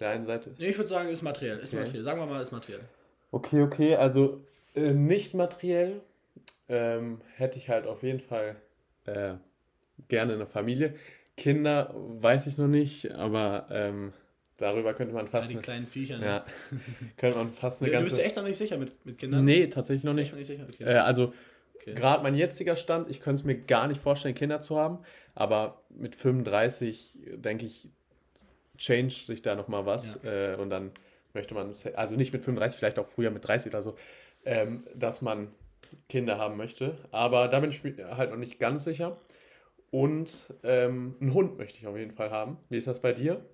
[0.00, 0.54] der einen Seite.
[0.58, 1.58] Nee, ich würde sagen, ist materiell.
[1.58, 1.82] Ist Okay.
[1.84, 2.04] materiell.
[2.04, 2.80] Sagen wir mal, ist materiell.
[3.30, 6.00] Okay, okay, also äh, nicht materiell
[6.70, 8.56] ähm, hätte ich halt auf jeden Fall
[9.04, 9.34] äh,
[10.08, 10.94] gerne eine Familie.
[11.36, 14.12] Kinder weiß ich noch nicht, aber ähm,
[14.56, 16.18] darüber könnte man Ja, fast die eine, kleinen Viecher.
[16.18, 16.26] Ne?
[16.26, 16.44] ja,
[17.16, 18.22] könnte man fast eine du bist ganze.
[18.22, 19.44] dir echt noch nicht sicher mit, mit Kindern?
[19.44, 20.48] Nee, tatsächlich noch Bist du nicht.
[20.50, 20.84] noch nicht sicher?
[20.84, 20.84] Okay.
[20.84, 21.32] Äh, also
[21.76, 21.94] okay.
[21.94, 24.98] gerade mein jetziger Stand, ich könnte es mir gar nicht vorstellen, Kinder zu haben,
[25.34, 27.88] aber mit 35 denke ich,
[28.76, 30.90] change sich da nochmal was äh, und dann
[31.34, 33.96] möchte man es, also nicht mit 35, vielleicht auch früher mit 30 oder so,
[34.44, 35.48] ähm, dass man
[36.08, 39.18] Kinder haben möchte, aber da bin ich mir halt noch nicht ganz sicher.
[39.90, 42.58] Und ähm, einen Hund möchte ich auf jeden Fall haben.
[42.70, 43.44] Wie ist das bei dir?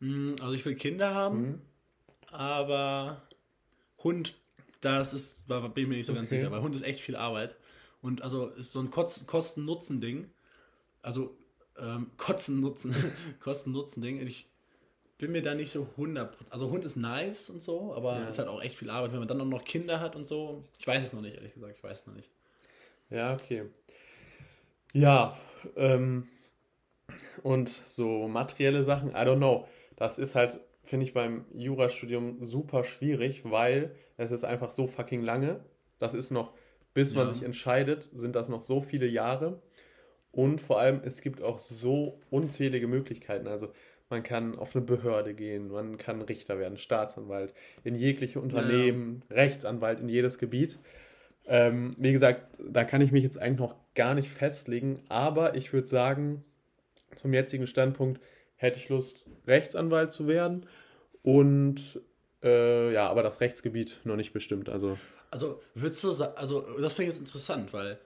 [0.00, 1.38] Mm, Also ich will Kinder haben.
[1.42, 1.62] Mhm.
[2.32, 3.22] Aber
[4.04, 4.36] Hund,
[4.80, 6.38] das ist, da bin ich mir nicht so ganz Okay.
[6.38, 7.56] sicher, weil Hund ist echt viel Arbeit.
[8.02, 10.30] Und also ist so ein Kosten-Nutzen-Ding.
[11.02, 11.38] Also
[11.78, 12.94] ähm, Kotzen-Nutzen,
[13.40, 14.20] Kosten-Nutzen-Ding.
[14.26, 14.49] Ich
[15.20, 16.50] bin mir da nicht so 100%.
[16.50, 18.28] Also Hund ist nice und so, aber Ja.
[18.28, 20.64] ist halt auch echt viel Arbeit, wenn man dann auch noch Kinder hat und so.
[20.78, 21.76] Ich weiß es noch nicht, ehrlich gesagt.
[21.76, 22.30] Ich weiß es noch nicht.
[23.10, 23.64] Ja, okay.
[24.92, 25.36] Ja,
[25.76, 26.28] ähm,
[27.42, 29.66] und so materielle Sachen, I don't know.
[29.96, 35.22] Das ist halt, finde ich, beim Jurastudium super schwierig, weil es ist einfach so fucking
[35.22, 35.60] lange.
[35.98, 36.52] Das ist noch,
[36.94, 37.34] bis man Ja.
[37.34, 39.60] sich entscheidet, sind das noch so viele Jahre.
[40.32, 43.48] Und vor allem, es gibt auch so unzählige Möglichkeiten.
[43.48, 43.72] Also
[44.10, 50.00] man kann auf eine Behörde gehen, man kann Richter werden, Staatsanwalt, in jegliche Unternehmen, Rechtsanwalt
[50.00, 50.78] in jedes Gebiet.
[51.46, 55.72] Ähm, wie gesagt, da kann ich mich jetzt eigentlich noch gar nicht festlegen, aber ich
[55.72, 56.44] würde sagen,
[57.14, 58.20] zum jetzigen Standpunkt
[58.56, 60.66] hätte ich Lust, Rechtsanwalt zu werden
[61.22, 62.00] und
[62.42, 64.68] äh, ja, aber das Rechtsgebiet noch nicht bestimmt.
[64.68, 64.98] Also
[65.30, 67.98] Also würdest du sagen, also das finde ich jetzt interessant, weil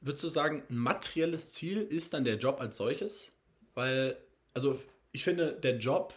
[0.00, 3.30] würdest du sagen, ein materielles Ziel ist dann der Job als solches?
[3.74, 4.16] Weil,
[4.54, 4.78] also
[5.16, 6.12] ich finde, der Job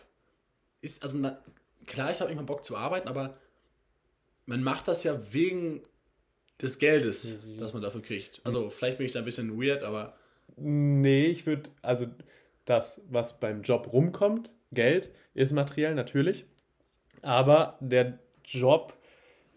[0.81, 1.41] ist, also na,
[1.85, 3.37] klar, ich habe immer Bock zu arbeiten, aber
[4.45, 5.81] man macht das ja wegen
[6.61, 7.59] des Geldes, Mhm.
[7.59, 8.41] das man dafür kriegt.
[8.43, 10.15] Also vielleicht bin ich da ein bisschen weird, aber
[10.57, 12.07] Nee, ich würde, also
[12.65, 16.45] das, was beim Job rumkommt, Geld, ist materiell natürlich,
[17.21, 18.97] aber der Job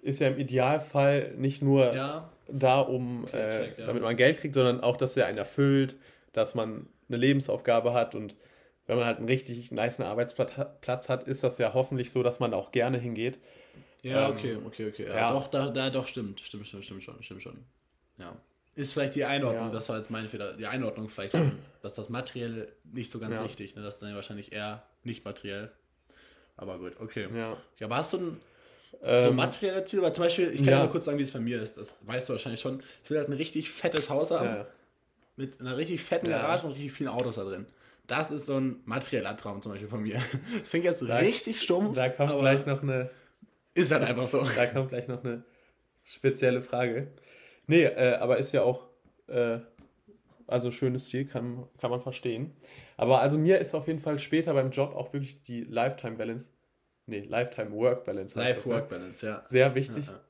[0.02, 3.86] ist ja im Idealfall nicht nur ja, da, um, Okay, äh, check, ja.
[3.86, 5.96] damit man Geld kriegt, sondern auch, dass er einen erfüllt,
[6.32, 8.36] dass man eine Lebensaufgabe hat und
[8.86, 12.52] wenn man halt einen richtig nice Arbeitsplatz hat- ist das ja hoffentlich so, dass man
[12.54, 13.38] auch gerne hingeht.
[14.02, 15.06] ja, Ähm, okay, okay, okay.
[15.06, 15.32] Ja, ja.
[15.32, 17.64] Doch, da, da, doch, stimmt, stimmt, stimmt, stimmt schon, stimmt schon.
[18.18, 18.36] Ja.
[18.74, 19.72] Ist vielleicht die Einordnung, Ja.
[19.72, 23.40] das war jetzt mein Fehler, die Einordnung vielleicht schon, dass das materiell nicht so ganz
[23.42, 23.82] richtig, ne?
[23.82, 25.70] das ist dann wahrscheinlich eher nicht materiell.
[26.56, 27.28] Aber gut, okay.
[27.34, 27.56] Ja.
[27.78, 28.40] Ja, aber hast du ein
[29.00, 30.00] so Ähm, materielle Ziel?
[30.02, 32.06] Weil zum Beispiel, ich kann ja mal kurz sagen, wie es bei mir ist, das
[32.06, 32.82] weißt du wahrscheinlich schon.
[33.04, 34.64] Ich will halt ein richtig fettes Haus haben,
[35.36, 36.28] mit einer richtig fetten.
[36.28, 37.66] Garage und richtig vielen Autos da drin.
[38.12, 40.20] Das ist so ein materieller Traum zum Beispiel von mir.
[40.60, 43.10] Das klingt jetzt Da- richtig stumpf, Da kommt gleich noch eine
[43.72, 44.46] ist halt einfach so.
[44.54, 45.44] Da kommt gleich noch eine
[46.04, 47.08] spezielle Frage.
[47.66, 48.86] Nee, äh, aber ist ja auch,
[49.28, 49.60] äh,
[50.46, 52.54] also schönes Ziel, kann, kann man verstehen.
[52.98, 56.50] Aber also mir ist auf jeden Fall später beim Job auch wirklich die Lifetime Balance
[57.06, 58.38] nee, Lifetime Work Balance.
[58.38, 58.72] Life das, ne?
[58.74, 59.42] Work Balance, ja.
[59.46, 60.06] Sehr wichtig.
[60.06, 60.20] Ja, ja.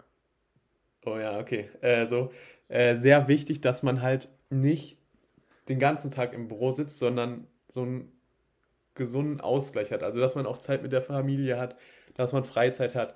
[1.05, 1.69] Oh ja, okay.
[1.81, 2.31] Äh, so,
[2.69, 4.99] äh, sehr wichtig, dass man halt nicht
[5.69, 8.13] den ganzen Tag im Büro sitzt, sondern so einen
[8.95, 10.03] gesunden Ausgleich hat.
[10.03, 11.77] Also, dass man auch Zeit mit der Familie hat,
[12.15, 13.15] dass man Freizeit hat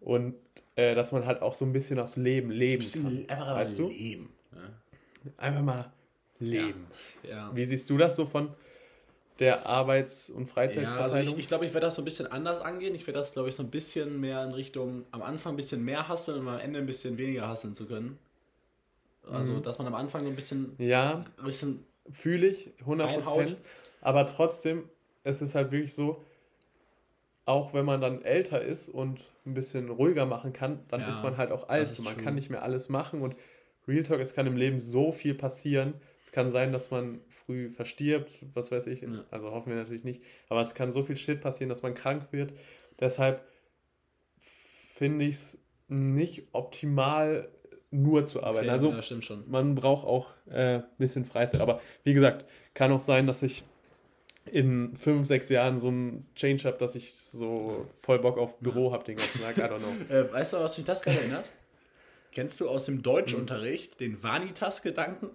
[0.00, 0.34] und
[0.76, 3.36] äh, dass man halt auch so ein bisschen das Leben leben Ein kann.
[3.38, 3.88] einfach weißt du?
[3.88, 4.28] leben.
[4.52, 5.32] Ja.
[5.38, 5.92] Einfach mal
[6.38, 6.86] leben.
[7.28, 7.50] Ja.
[7.54, 8.50] Wie siehst du das so von
[9.38, 11.34] der Arbeits- und Ja, also Freizeitverteilung?
[11.34, 12.94] ich, ich glaube, ich werde das so ein bisschen anders angehen.
[12.94, 15.82] Ich werde das, glaube ich, so ein bisschen mehr in Richtung am Anfang ein bisschen
[15.84, 18.18] mehr hasseln und am Ende ein bisschen weniger hasseln zu können.
[19.30, 19.62] Also, Mhm.
[19.62, 23.00] dass man am Anfang so ein bisschen, ja, ein bisschen fühle ich 100%.
[23.06, 23.56] Reinhaut.
[24.04, 24.88] Aber trotzdem,
[25.24, 26.22] es ist halt wirklich so,
[27.46, 31.22] auch wenn man dann älter ist und ein bisschen ruhiger machen kann, dann Ja, ist
[31.22, 31.98] man halt auch alt.
[32.00, 32.22] Man true.
[32.22, 33.34] kann nicht mehr alles machen und
[33.88, 35.94] Real Talk, es kann im Leben so viel passieren.
[36.24, 39.24] Es kann sein, dass man früh verstirbt, was weiß ich, Ja.
[39.30, 42.28] also hoffen wir natürlich nicht, aber es kann so viel Shit passieren, dass man krank
[42.30, 42.52] wird.
[42.98, 43.42] Deshalb
[44.94, 47.48] finde ich es nicht optimal,
[47.90, 48.66] nur zu arbeiten.
[48.66, 51.60] Okay, also ja, man braucht auch ein äh, bisschen Freizeit.
[51.60, 53.64] Aber wie gesagt, kann auch sein, dass ich
[54.46, 58.92] in fünf, sechs Jahren so einen Change habe, dass ich so voll Bock auf Büro
[58.92, 59.56] habe den ganzen Tag.
[59.56, 59.88] I don't know.
[60.14, 61.50] Äh, weißt du, was mich das gerade erinnert?
[62.32, 65.30] Kennst du aus dem Deutschunterricht den Vanitas-Gedanken?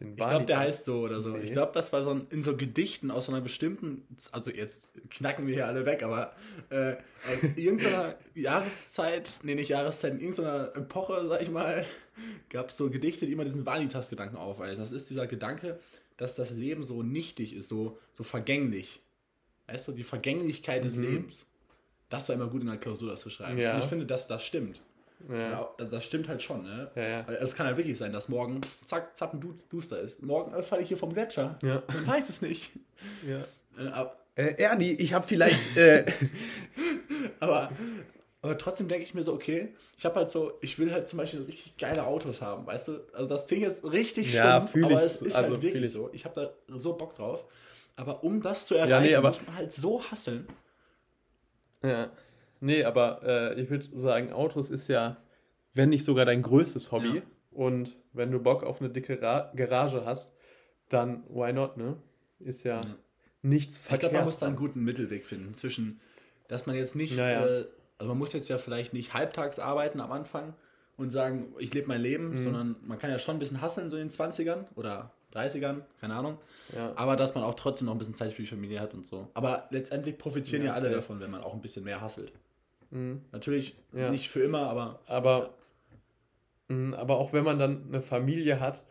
[0.00, 0.46] Den Ich glaube, Vanitas.
[0.46, 1.30] der heißt so oder so.
[1.30, 1.44] Nee.
[1.44, 4.88] Ich glaube, das war so ein, in so Gedichten aus so einer bestimmten, also jetzt
[5.10, 6.32] knacken wir hier alle weg, aber
[6.70, 6.96] äh,
[7.42, 11.84] in irgendeiner Jahreszeit, nee, nicht Jahreszeit, in irgendeiner Epoche, sag ich mal,
[12.48, 14.80] gab es so Gedichte, die immer diesen Vanitas-Gedanken aufweisen.
[14.82, 15.78] Das ist dieser Gedanke,
[16.20, 19.00] dass das Leben so nichtig ist, so, so vergänglich.
[19.66, 21.02] Weißt du, die Vergänglichkeit des Mhm.
[21.04, 21.46] Lebens.
[22.08, 23.56] Das war immer gut in der Klausur, das zu schreiben.
[23.58, 23.74] Ja.
[23.74, 24.80] Und ich finde, dass das stimmt.
[25.30, 26.90] Ja, das, stimmt halt schon, ne?
[26.96, 27.28] ja, ja.
[27.28, 30.22] Weil Es kann halt wirklich sein, dass morgen zack, zack, ein Du- Duster ist.
[30.22, 31.58] Morgen äh, falle ich hier vom Gletscher.
[31.62, 31.82] ja.
[31.88, 32.70] Man weiß es nicht.
[33.26, 33.44] ja.
[33.78, 35.76] Äh, ab- Äh, Ernie, ich habe vielleicht.
[35.76, 36.06] Äh,
[37.40, 37.70] Aber,
[38.42, 41.18] aber trotzdem denke ich mir so, okay, ich habe halt so, ich will halt zum
[41.18, 42.92] Beispiel richtig geile Autos haben, weißt du?
[43.12, 45.90] Also das Ding ist richtig Ja, stumpf, aber ich es ist also halt wirklich ich.
[45.92, 46.10] so.
[46.12, 47.44] Ich habe da so Bock drauf.
[47.96, 50.46] Aber um das zu erreichen, Ja, nee, aber- muss man halt so hasseln.
[51.82, 52.10] ja.
[52.62, 55.16] Nee, aber äh, ich würde sagen, Autos ist ja,
[55.72, 57.16] wenn nicht sogar dein größtes Hobby.
[57.16, 57.22] Ja.
[57.52, 60.32] Und wenn du Bock auf eine dicke Ra Garage hast,
[60.90, 61.96] dann why not, ne?
[62.38, 62.96] Ist ja, Ja.
[63.42, 64.00] nichts Ich verkehrt.
[64.00, 66.00] glaube, man muss da einen guten Mittelweg finden zwischen,
[66.48, 67.46] dass man jetzt nicht, Ja, ja.
[67.46, 67.64] Äh,
[68.00, 70.54] also man muss jetzt ja vielleicht nicht halbtags arbeiten am Anfang
[70.96, 72.38] und sagen, ich lebe mein Leben, Mhm.
[72.38, 76.14] sondern man kann ja schon ein bisschen hasseln so in den 20ern oder 30ern, keine
[76.14, 76.38] Ahnung.
[76.74, 76.92] ja.
[76.96, 79.28] Aber dass man auch trotzdem noch ein bisschen Zeit für die Familie hat und so.
[79.34, 80.94] Aber letztendlich profitieren ja, Ja, alle safe.
[80.96, 82.32] davon, wenn man auch ein bisschen mehr hasselt.
[82.90, 83.20] Mhm.
[83.32, 84.10] Natürlich Ja.
[84.10, 85.54] nicht für immer, aber Aber,
[86.68, 88.82] mh, aber auch wenn man dann eine Familie hat,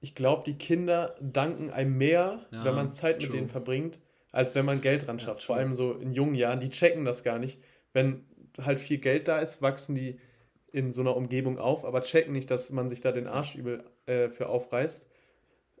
[0.00, 3.36] ich glaube, die Kinder danken einem mehr, wenn man Zeit mit true.
[3.36, 3.98] denen verbringt,
[4.32, 5.44] als wenn man Geld dran Ja, schafft.
[5.44, 7.58] Vor allem so in jungen Jahren, die checken das gar nicht.
[7.96, 8.24] Wenn
[8.60, 10.20] halt viel Geld da ist, wachsen die
[10.70, 13.84] in so einer Umgebung auf, aber checken nicht, dass man sich da den Arsch übel
[14.04, 15.06] äh, für aufreißt.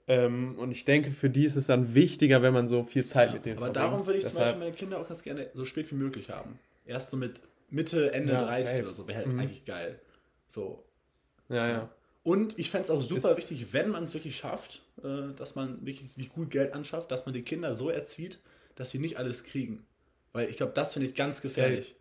[0.08, 3.28] Ähm, und ich denke, für die ist es dann wichtiger, wenn man so viel Zeit
[3.30, 3.34] ja.
[3.34, 3.92] mit denen aber verbringt.
[3.92, 6.30] darum würde ich zum Deshalb- Beispiel meine Kinder auch ganz gerne so spät wie möglich
[6.30, 6.58] haben.
[6.86, 8.82] Erst so mit Mitte, Ende Ja, 30 safe.
[8.84, 9.40] oder so, wäre halt Mhm.
[9.40, 10.00] eigentlich geil.
[10.48, 10.84] So,
[11.48, 11.88] Ja, ja.
[12.24, 15.54] Und ich fände es auch super Ist- wichtig, wenn man es wirklich schafft, äh, dass
[15.54, 18.40] man wirklich sich gut Geld anschafft, dass man die Kinder so erzieht,
[18.74, 19.84] dass sie nicht alles kriegen.
[20.32, 21.94] Weil ich glaube, das finde ich ganz gefährlich.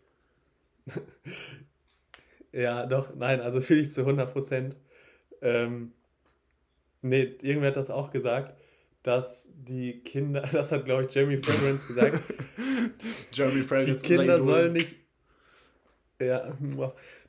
[2.55, 4.77] Ja, doch, nein, also fühle ich zu 100 Prozent.
[5.41, 5.91] Ähm,
[7.01, 8.57] nee, irgendwer hat das auch gesagt,
[9.03, 12.21] dass die Kinder, das hat, glaube ich, Jeremy Fragrance gesagt,
[13.33, 14.95] Jeremy die Fragrance, unser Kinder sollen nicht,
[16.21, 16.57] ja,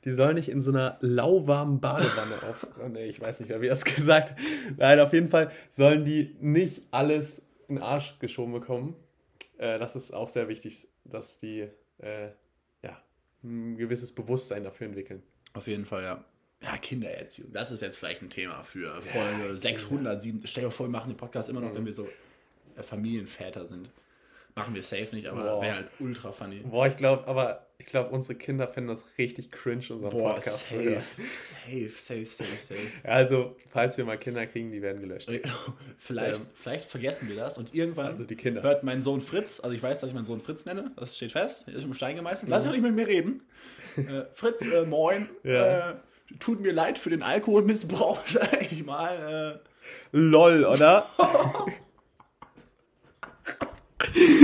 [0.05, 3.59] die sollen nicht in so einer lauwarmen Badewanne auf, oh, nee, ich weiß nicht mehr,
[3.59, 4.37] wie er es gesagt hat.
[4.77, 8.95] Nein, auf jeden Fall sollen die nicht alles in den Arsch geschoben bekommen.
[9.57, 11.67] Äh, das ist auch sehr wichtig, dass die,
[11.97, 12.29] äh,
[13.47, 15.23] ein gewisses Bewusstsein dafür entwickeln.
[15.53, 16.23] Auf jeden Fall, ja.
[16.63, 17.53] Ja, Kindererziehung.
[17.53, 19.57] Das ist jetzt vielleicht ein Thema für Folge Kinder.
[19.57, 20.41] 607.
[20.45, 21.75] Stell dir vor, wir machen den Podcast immer noch, Mhm.
[21.77, 22.07] wenn wir so
[22.75, 23.89] äh, Familienväter sind.
[24.57, 26.61] Machen wir safe nicht, aber wäre halt ultra funny.
[26.61, 30.67] Boah, ich glaube, aber ich glaube, unsere Kinder fänden das richtig cringe, unseren Boah, Podcast.
[30.69, 31.01] safe,
[31.33, 32.43] safe, safe, safe,
[32.73, 32.79] safe.
[33.03, 35.29] Also, falls wir mal Kinder kriegen, die werden gelöscht.
[35.99, 36.47] Vielleicht, Ähm.
[36.55, 38.63] vielleicht vergessen wir das und irgendwann Also die Kinder.
[38.63, 41.31] hört mein Sohn Fritz, also ich weiß, dass ich meinen Sohn Fritz nenne, das steht
[41.33, 43.41] fest, ist im Stein gemeißelt, lass ihn auch nicht mit mir reden.
[43.97, 45.91] äh, Fritz, äh, moin, Ja.
[45.91, 45.95] äh,
[46.39, 49.61] tut mir leid für den Alkoholmissbrauch, sag ich mal.
[50.11, 51.05] LOL, oder?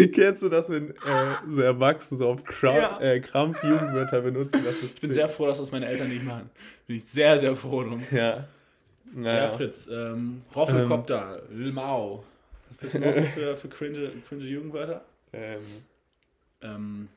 [0.14, 0.96] Kennst du das, wenn äh,
[1.56, 3.00] so Erwachsene so auf Kra Ja.
[3.02, 4.64] äh, Krampf Jugendwörter benutzen?
[4.84, 6.50] Ich bin sehr froh, dass das meine Eltern nicht machen.
[6.88, 8.04] Bin ich sehr, sehr froh drum.
[8.12, 8.18] Ja.
[8.18, 8.46] Ja,
[9.16, 9.50] Naja.
[9.50, 12.24] Fritz, ähm, Roffelkopter, Lmau.
[12.70, 15.06] Was ist das noch so für, für cringe, cringe Jugendwörter?
[15.32, 15.60] Ähm,
[16.62, 17.08] ähm,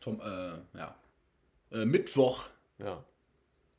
[0.00, 0.94] Tom, äh, ja,
[1.72, 2.44] äh, Mittwoch.
[2.78, 3.02] Ja.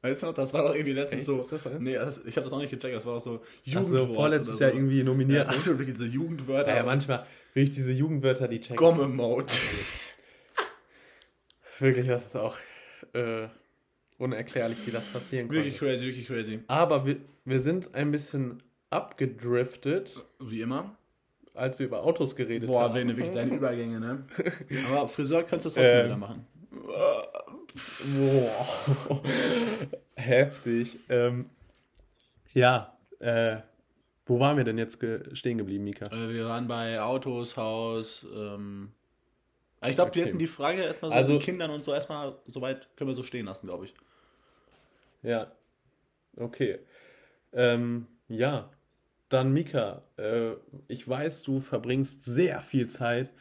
[0.05, 1.37] Weißt du noch, das war doch irgendwie letztens so.
[1.37, 1.69] Das so?
[1.79, 4.15] nee, das, ich habe das auch nicht gecheckt, das war doch so Also Jugendwort.
[4.15, 4.77] vorletztes oder Jahr so.
[4.77, 5.37] irgendwie nominiert.
[5.39, 5.49] Ja, ne?
[5.49, 6.69] also wirklich diese Jugendwörter.
[6.69, 8.75] Ja, ja, manchmal wirklich diese Jugendwörter, die checken.
[8.75, 9.51] Gomme-Mode.
[11.79, 12.55] Wirklich, das ist auch
[13.13, 13.47] äh,
[14.17, 15.63] unerklärlich, wie das passieren konnte.
[15.63, 16.59] Wirklich crazy, wirklich crazy.
[16.67, 20.95] Aber wir, wir sind ein bisschen abgedriftet, Wie immer.
[21.53, 22.93] als wir über Autos geredet Boah, haben.
[22.93, 24.25] Bene, wirklich deine Übergänge, ne?
[24.91, 26.05] Aber Friseur kannst du trotzdem Ähm.
[26.05, 26.47] wieder machen.
[28.15, 29.21] Boah.
[30.15, 30.97] Heftig.
[31.09, 31.49] Ähm,
[32.53, 33.57] ja, äh,
[34.25, 36.05] wo waren wir denn jetzt ge stehen geblieben, Mika?
[36.07, 38.91] Äh, wir waren bei Autos, Haus, ähm.
[39.81, 42.35] aber Ich glaube, wir hätten die Frage erstmal so Also- mit Kindern und so erstmal,
[42.47, 43.93] soweit können wir so stehen lassen, glaube ich.
[45.21, 45.51] Ja,
[46.37, 46.79] okay.
[47.51, 48.69] Ähm, ja,
[49.29, 50.51] dann Mika, äh,
[50.87, 53.31] ich weiß, du verbringst sehr viel Zeit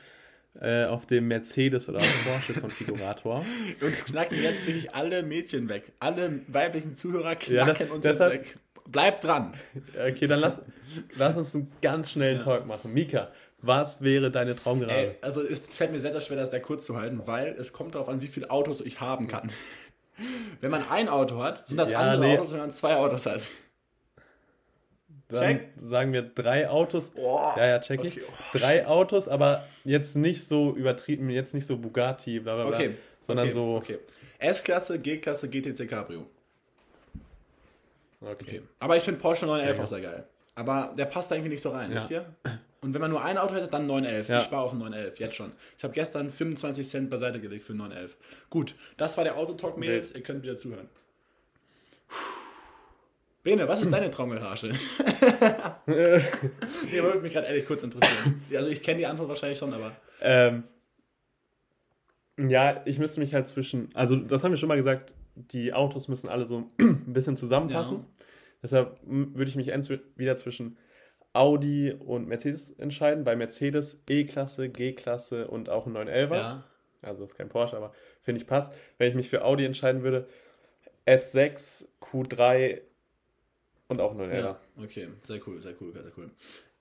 [0.61, 3.45] äh, auf dem Mercedes- oder Porsche-Konfigurator.
[3.81, 5.93] Uns knacken jetzt wirklich alle Mädchen weg.
[5.99, 8.59] Alle weiblichen Zuhörer Ja, knacken das- uns jetzt weg.
[8.87, 9.55] Bleibt dran.
[9.95, 10.61] Okay, dann lass,
[11.17, 12.45] lass uns einen ganz schnellen Ja.
[12.45, 12.93] Talk machen.
[12.93, 13.31] Mika,
[13.63, 14.97] was wäre deine Traumgerade?
[14.99, 17.73] Ey, also es fällt mir sehr, sehr schwer, das sehr kurz zu halten, weil es
[17.73, 19.51] kommt darauf an, wie viele Autos ich haben kann.
[20.61, 22.35] Wenn man ein Auto hat, sind das Ja, andere nee.
[22.39, 23.41] Autos, wenn man zwei Autos hat.
[25.41, 25.69] Check.
[25.83, 27.11] sagen wir drei Autos.
[27.11, 27.55] Boah.
[27.57, 28.23] Ja, ja, check ich.
[28.23, 28.33] Okay.
[28.59, 32.95] Drei Autos, aber jetzt nicht so übertrieben, jetzt nicht so Bugatti, bla bla bla, Okay.
[33.21, 33.55] sondern okay.
[33.55, 33.77] so.
[33.77, 33.99] Okay.
[34.39, 36.27] S-Klasse, G-Klasse, GTC Cabrio.
[38.21, 38.63] Okay.
[38.79, 39.85] Aber ich finde Porsche 911 Ja.
[39.85, 40.25] auch sehr geil.
[40.55, 41.97] Aber der passt da irgendwie nicht so rein, Ja.
[41.97, 42.25] wisst ihr?
[42.81, 44.29] Und wenn man nur ein Auto hätte, dann 911.
[44.29, 44.39] Ja.
[44.39, 45.53] Ich spare auf den 911, jetzt schon.
[45.77, 48.17] Ich habe gestern 25 Cent beiseite gelegt für den 911.
[48.51, 50.15] Gut, das war der Autotalk, Mädels.
[50.15, 50.89] Ihr könnt wieder zuhören.
[53.45, 54.69] Bene, was ist deine Traumgarage?
[55.87, 58.43] nee, würde mich gerade ehrlich kurz interessieren.
[58.57, 60.65] Also ich kenne die Antwort wahrscheinlich schon, aber Ähm,
[62.39, 66.09] ja, ich müsste mich halt zwischen, also das haben wir schon mal gesagt, die Autos
[66.09, 68.07] müssen alle so ein bisschen zusammenpassen.
[68.63, 70.79] Deshalb mm, würde ich mich entweder zwischen
[71.35, 73.25] Audi und Mercedes entscheiden.
[73.25, 76.35] Bei Mercedes E-Klasse, G-Klasse und auch ein 911er.
[76.35, 76.65] ja.
[77.03, 78.73] Also ist kein Porsche, aber finde ich passt.
[78.97, 80.27] Wenn ich mich für Audi entscheiden würde,
[81.07, 82.81] S6, Q3
[83.89, 84.39] und auch ein 911er.
[84.41, 86.31] Ja, okay, sehr cool, sehr cool, sehr cool.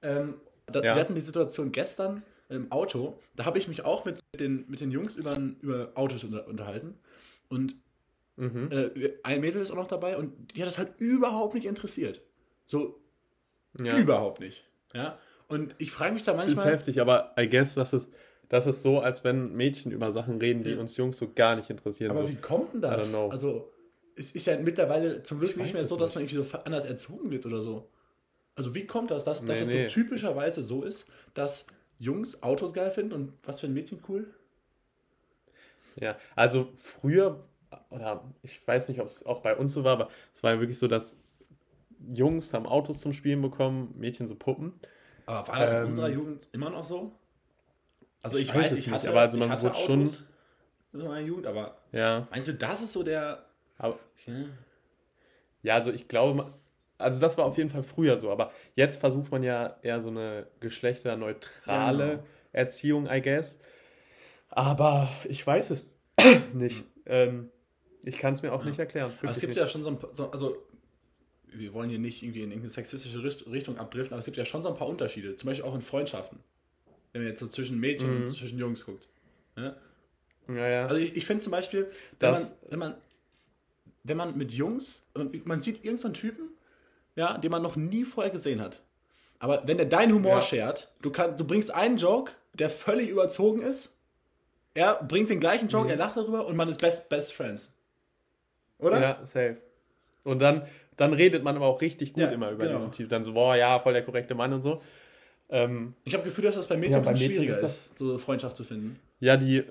[0.02, 0.36] Ähm,
[0.68, 0.96] da, Ja.
[0.96, 4.80] Wir hatten die Situation gestern im Auto, da habe ich mich auch mit den, mit
[4.80, 6.96] den Jungs über, über Autos unter, unterhalten
[7.50, 7.76] und
[8.36, 8.70] Mhm.
[8.72, 12.20] äh, ein Mädel ist auch noch dabei und die hat das halt überhaupt nicht interessiert.
[12.66, 13.00] So
[13.80, 13.98] Ja.
[14.00, 14.68] überhaupt nicht.
[14.96, 18.12] Ja, und ich frage mich da Ist manchmal, heftig, aber I guess, das ist,
[18.50, 21.70] das ist so, als wenn Mädchen über Sachen reden, die uns Jungs so gar nicht
[21.70, 22.10] interessieren.
[22.12, 22.32] aber so.
[22.32, 23.14] wie kommt denn das?
[23.14, 23.72] Also,
[24.16, 26.32] es ist ja mittlerweile zum Glück Ich nicht mehr es so, dass nicht.
[26.34, 27.90] man irgendwie so anders erzogen wird oder so.
[28.56, 29.88] Also, wie kommt das, dass, dass Nee, es nee.
[29.90, 31.68] so typischerweise so ist, dass
[32.00, 34.34] Jungs Autos geil finden und was für ein Mädchen cool?
[35.96, 37.44] Ja, also früher,
[37.90, 40.60] oder ich weiß nicht, ob es auch bei uns so war, aber es war ja
[40.60, 41.18] wirklich so, dass
[42.14, 44.74] Jungs haben Autos zum Spielen bekommen, Mädchen so Puppen.
[45.26, 47.14] Aber war das in Ähm, unserer Jugend immer noch so?
[48.24, 50.10] Also ich, Ich weiß weiß, es ich nicht, hatte, aber also man wurde schon-
[50.94, 53.46] in meiner Jugend, aber Ja, meinst du, das ist so der...
[53.84, 54.46] aber Okay.
[55.64, 56.54] ja, also ich glaube,
[56.98, 60.08] also das war auf jeden Fall früher so, aber jetzt versucht man ja eher so
[60.10, 62.24] eine geschlechterneutrale Genau.
[62.52, 63.60] Erziehung, I guess.
[64.50, 65.88] Aber ich weiß es
[66.54, 66.84] nicht.
[67.06, 67.50] Ähm,
[68.04, 68.70] ich kann es mir auch Ja.
[68.70, 69.12] nicht erklären.
[69.22, 69.58] Aber es gibt nicht.
[69.58, 70.58] ja schon so ein paar, so, also
[71.48, 74.46] wir wollen hier nicht irgendwie in irgendeine sexistische Richt- Richtung abdriften, aber es gibt ja
[74.46, 76.40] schon so ein paar Unterschiede, zum Beispiel auch in Freundschaften.
[77.12, 78.22] Wenn man jetzt so zwischen Mädchen Mhm.
[78.22, 79.08] und zwischen Jungs guckt.
[79.56, 79.76] Ja?
[80.48, 80.84] Ja, ja.
[80.88, 82.96] Also ich, ich finde zum Beispiel, wenn Das- man, wenn man,
[84.04, 85.04] wenn man mit Jungs,
[85.46, 86.50] man sieht irgendeinen Typen,
[87.16, 88.82] ja, den man noch nie vorher gesehen hat.
[89.40, 90.42] Aber wenn der deinen Humor Ja.
[90.42, 93.96] shared, du, kann, du bringst einen Joke, der völlig überzogen ist,
[94.74, 95.92] er bringt den gleichen Joke, Mhm.
[95.92, 97.72] er lacht darüber und man ist best, best friends.
[98.80, 99.00] Oder?
[99.02, 99.58] Ja, safe.
[100.24, 100.66] Und dann,
[100.98, 102.80] dann redet man aber auch richtig gut Ja, immer über genau.
[102.80, 103.10] diesen Typ.
[103.10, 104.82] Dann so, boah, ja, voll der korrekte Mann und so.
[105.50, 108.18] Ähm, Ich habe Gefühl, dass das bei Mädchen Ja, ein bisschen schwieriger ist ist, so
[108.18, 109.00] Freundschaft zu finden.
[109.20, 109.64] ja, die,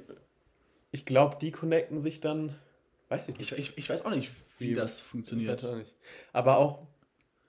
[0.90, 2.54] ich glaube, die connecten sich dann,
[3.12, 3.52] weiß ich nicht.
[3.52, 5.64] Ich, ich, ich weiß auch nicht, wie, Wie- das funktioniert.
[5.64, 5.76] auch.
[6.32, 6.86] Aber auch,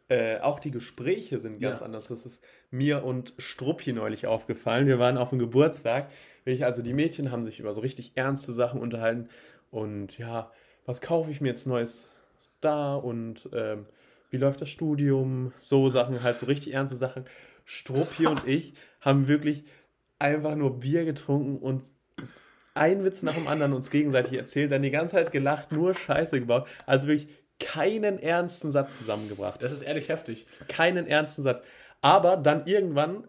[0.09, 1.85] äh, auch die Gespräche sind ganz Ja.
[1.85, 2.07] anders.
[2.07, 4.87] Das ist mir und Struppi neulich aufgefallen.
[4.87, 6.09] Wir waren auf dem Geburtstag.
[6.61, 9.29] Also die Mädchen haben sich über so richtig ernste Sachen unterhalten.
[9.71, 10.51] Und ja,
[10.85, 12.11] was kaufe ich mir jetzt Neues
[12.59, 12.95] da?
[12.95, 13.85] Und ähm,
[14.29, 15.53] wie läuft das Studium?
[15.57, 17.25] So Sachen, halt so richtig ernste Sachen.
[17.63, 19.63] Struppi und ich haben wirklich
[20.19, 21.83] einfach nur Bier getrunken und
[22.73, 26.39] ein Witz nach dem anderen uns gegenseitig erzählt, dann die ganze Zeit gelacht, nur Scheiße
[26.39, 26.67] gebaut.
[26.85, 29.61] Also wirklich keinen ernsten Satz zusammengebracht.
[29.61, 30.45] Das ist ehrlich heftig.
[30.67, 31.63] Keinen ernsten Satz.
[32.01, 33.23] Aber dann irgendwann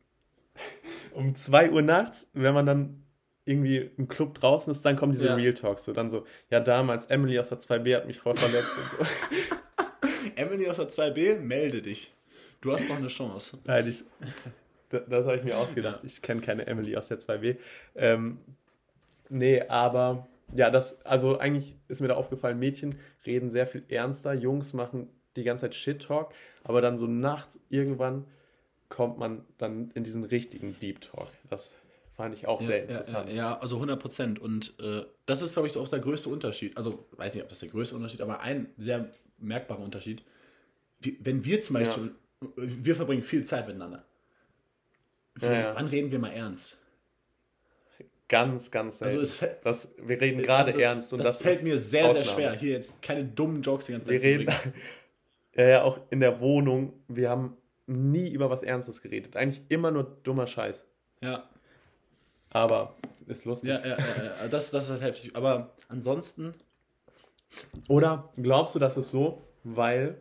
[1.12, 3.04] um 2 Uhr nachts, wenn man dann
[3.44, 5.34] irgendwie im Club draußen ist, dann kommen diese Ja.
[5.34, 5.84] Real Talks.
[5.84, 9.14] So dann so, ja, damals Emily aus der 2B hat mich voll verletzt und so.
[10.36, 12.12] Emily aus der 2B, melde dich.
[12.60, 13.58] Du hast noch eine Chance.
[13.64, 14.04] Nein, ich,
[14.90, 16.04] das, das habe ich mir ausgedacht.
[16.04, 17.56] Ich kenne keine Emily aus der 2B.
[17.94, 18.38] Ähm,
[19.28, 24.34] nee, aber ja, das, also eigentlich ist mir da aufgefallen, Mädchen reden sehr viel ernster,
[24.34, 26.32] Jungs machen die ganze Zeit Shit-Talk,
[26.64, 28.26] aber dann so nachts irgendwann
[28.88, 31.28] kommt man dann in diesen richtigen Deep Talk.
[31.48, 31.76] Das
[32.16, 33.28] fand ich auch sehr ja, interessant.
[33.28, 34.38] Ja, ja, also 100 Prozent.
[34.40, 36.76] Und äh, das ist, glaube ich, auch der größte Unterschied.
[36.76, 40.24] Also, weiß nicht, ob das der größte Unterschied, aber ein sehr merkbarer Unterschied.
[40.98, 42.14] Wie, wenn wir zum Beispiel,
[42.56, 44.04] wir verbringen viel Zeit miteinander.
[45.40, 45.74] Ja.
[45.74, 46.78] Wann reden wir mal ernst?
[48.28, 49.18] Ganz, ganz selten.
[49.18, 52.10] Also es das, wir reden gerade das, ernst und das, das, fällt ist mir sehr,
[52.10, 52.36] sehr Ausnahme.
[52.36, 54.74] schwer, hier jetzt keine dummen Jokes die ganze Wir Zeit zu reden,
[55.56, 59.36] ja, ja, auch in der Wohnung, wir haben nie über was Ernstes geredet.
[59.36, 60.86] Eigentlich immer nur dummer Scheiß.
[61.22, 61.48] Ja,
[62.50, 62.94] Aber
[63.26, 63.70] ist lustig.
[63.70, 64.48] ja, ja, ja, ja.
[64.48, 65.34] Das, das ist halt heftig.
[65.34, 66.54] Aber ansonsten,
[67.88, 70.16] Oder glaubst du, dass es so, weil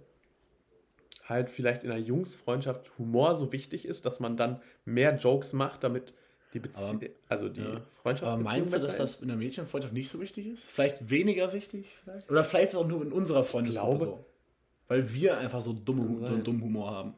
[1.29, 5.83] halt vielleicht in einer Jungsfreundschaft Humor so wichtig ist, dass man dann mehr Jokes macht,
[5.83, 6.13] damit
[6.53, 7.81] die Beziehung, also die ja.
[8.01, 10.65] Freundschaftsbeziehung aber meinst du, dass das in der Mädchenfreundschaft nicht so wichtig ist?
[10.65, 11.85] Vielleicht weniger wichtig?
[12.03, 12.29] Vielleicht?
[12.31, 14.29] Oder vielleicht ist es auch nur in unserer Freundesgruppe glaube- so.
[14.87, 17.13] Weil wir einfach so, dumme, so einen dummen Humor haben.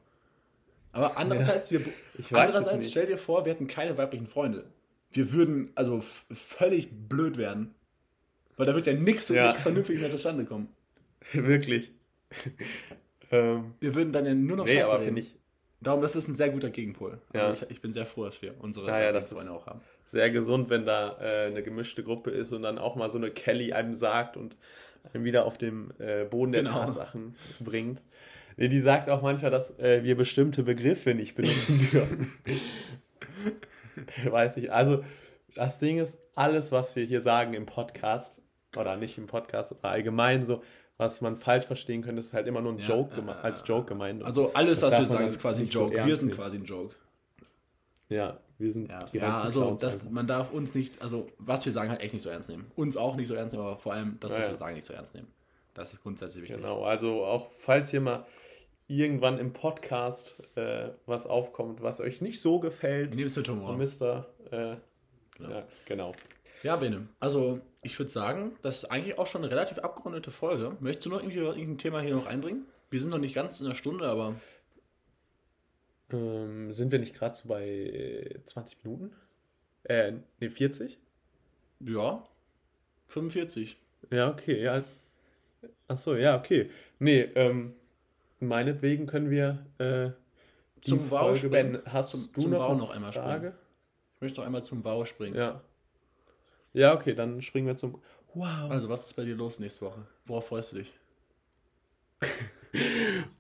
[0.91, 1.89] Aber andererseits, wir, weiß
[2.19, 4.65] es andererseits stell dir vor, wir hätten keine weiblichen Freunde.
[5.11, 7.73] Wir würden also völlig blöd werden.
[8.57, 9.47] Weil da wird ja nichts Ja.
[9.47, 10.67] nix vernünftig mehr zustande kommen.
[11.31, 11.93] Wirklich.
[13.31, 15.17] Ähm, Wir würden dann ja nur noch nee, Scheiße aber reden.
[15.17, 15.35] ich
[15.83, 17.19] Darum, das ist ein sehr guter Gegenpol.
[17.33, 17.47] Ja.
[17.47, 19.81] Also ich, ich bin sehr froh, dass wir unsere Ja, ja, das Freunde auch haben.
[20.05, 23.31] sehr gesund, wenn da äh, eine gemischte Gruppe ist und dann auch mal so eine
[23.31, 24.55] Kelly einem sagt und
[25.11, 26.83] einen wieder auf dem äh, Boden der Genau.
[26.85, 27.99] Tatsachen bringt.
[28.57, 32.31] Nee, die sagt auch manchmal, dass äh, wir bestimmte Begriffe nicht benutzen dürfen.
[34.25, 34.71] Weiß ich.
[34.71, 35.03] Also,
[35.55, 38.41] das Ding ist, alles, was wir hier sagen im Podcast,
[38.75, 40.61] oder nicht im Podcast, aber allgemein so,
[41.01, 43.41] was man falsch verstehen könnte, ist halt immer nur ein Ja, Joke ja, geme- ja,
[43.41, 43.65] als ja.
[43.65, 44.23] Joke gemeint.
[44.23, 46.05] Also alles, was wir sagen, ist quasi ein nicht so Joke.
[46.05, 46.95] wir sind quasi ein Joke.
[48.09, 51.71] ja, wir sind Ja, die ja also das, man darf uns nicht, also was wir
[51.71, 52.69] sagen, halt echt nicht so ernst nehmen.
[52.75, 54.93] Uns auch nicht so ernst nehmen, aber vor allem das, was wir sagen, nicht so
[54.93, 55.27] ernst nehmen.
[55.73, 56.57] Das ist grundsätzlich wichtig.
[56.61, 58.25] Genau, also auch falls hier mal
[58.87, 63.75] irgendwann im Podcast äh, was aufkommt, was euch nicht so gefällt, Nehmt es mit Humor.
[63.77, 64.75] müsst ihr, äh,
[65.37, 65.49] Genau.
[65.49, 66.11] ja, genau.
[66.61, 67.07] Ja, Bene.
[67.19, 70.77] Also, ich würde sagen, das ist eigentlich auch schon eine relativ abgerundete Folge.
[70.79, 72.65] Möchtest du noch irgendwie irgendein Thema hier noch einbringen?
[72.89, 74.35] Wir sind noch nicht ganz in der Stunde, aber
[76.11, 79.11] Ähm, sind wir nicht gerade so bei äh, 20 Minuten?
[79.83, 80.99] Äh, nee, 40?
[81.79, 82.23] ja,
[83.07, 83.77] 45.
[84.11, 84.83] Ja, okay, ja.
[85.87, 86.69] Achso, ja, okay.
[86.99, 87.73] Nee, ähm,
[88.39, 90.11] meinetwegen können wir äh,
[90.81, 91.81] Zum Wow Folge springen.
[91.85, 93.53] Hast Zum- du zum noch Wow eine noch einmal Frage?
[94.15, 95.35] Ich möchte noch einmal zum Wow springen.
[95.35, 95.61] Ja.
[96.73, 98.01] Ja, okay, dann springen wir zum
[98.33, 98.71] Wow.
[98.71, 100.07] Also, was ist bei dir los nächste Woche?
[100.25, 100.93] Worauf freust du dich?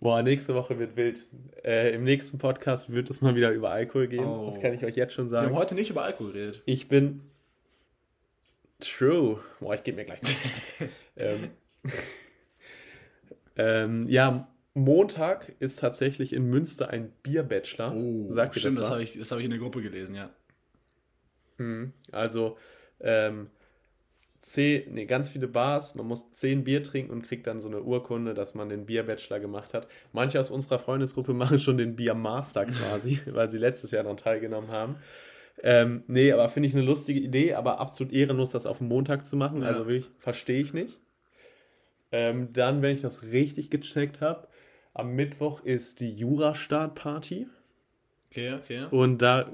[0.01, 1.25] Boah, nächste Woche wird wild.
[1.63, 4.25] Äh, Im nächsten Podcast wird es mal wieder über Alkohol gehen.
[4.25, 4.47] Oh.
[4.47, 5.55] Das kann ich euch jetzt schon Wir haben sagen.
[5.55, 6.61] heute nicht über Alkohol geredet.
[6.65, 7.21] Ich bin.
[8.79, 9.39] True.
[9.61, 10.19] Boah, ich gebe mir gleich.
[11.15, 11.49] ähm,
[13.55, 17.95] ähm, ja, Montag ist tatsächlich in Münster ein Bierbachelor.
[18.29, 20.29] Sagt Oh, stimmt, das das habe ich, das hab ich in der Gruppe gelesen, ja.
[21.57, 21.93] Mhm.
[22.11, 22.57] Also,
[23.03, 23.49] ähm,
[24.41, 25.95] zehn, nee, ganz viele Bars.
[25.95, 29.39] Man muss zehn Bier trinken und kriegt dann so eine Urkunde, dass man den Bierbachelor
[29.39, 29.87] gemacht hat.
[30.13, 34.71] Manche aus unserer Freundesgruppe machen schon den Biermaster quasi, weil sie letztes Jahr daran teilgenommen
[34.71, 34.95] haben.
[35.63, 39.25] Ähm, nee, aber finde ich eine lustige Idee, aber absolut ehrenlos, das auf den Montag
[39.25, 39.61] zu machen.
[39.61, 39.67] Ja.
[39.67, 40.99] Also wirklich, verstehe ich nicht.
[42.11, 44.47] Ähm, dann, wenn ich das richtig gecheckt habe,
[44.93, 47.47] am Mittwoch ist die Jura-Start-Party.
[48.29, 48.85] Okay, okay.
[48.91, 49.51] Und da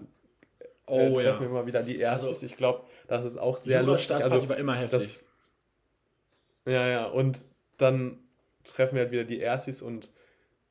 [0.88, 1.39] äh, Oh treffen ja.
[1.41, 2.29] wir mal wieder die Erstes.
[2.29, 4.05] Also, ich glaube, das ist auch sehr Jura lustig.
[4.05, 4.99] Startparty Also, war immer heftig.
[4.99, 5.27] das,
[6.65, 7.45] ja, ja, und
[7.77, 8.19] dann
[8.63, 10.11] treffen wir halt wieder die Erstis und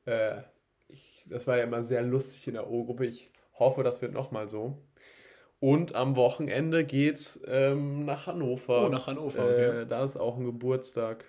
[0.05, 0.41] äh,
[0.87, 3.05] ich, das war ja immer sehr lustig in der O-Gruppe.
[3.05, 4.77] Ich hoffe, das wird nochmal so.
[5.59, 8.85] Und am Wochenende geht's ähm, nach Hannover.
[8.85, 9.85] Oh, nach Hannover, Äh, okay.
[9.89, 11.25] da ist auch ein Geburtstag.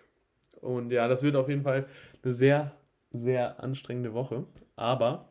[0.60, 1.86] Und ja, das wird auf jeden Fall
[2.22, 2.72] eine sehr,
[3.10, 4.44] sehr anstrengende Woche.
[4.76, 5.28] Aber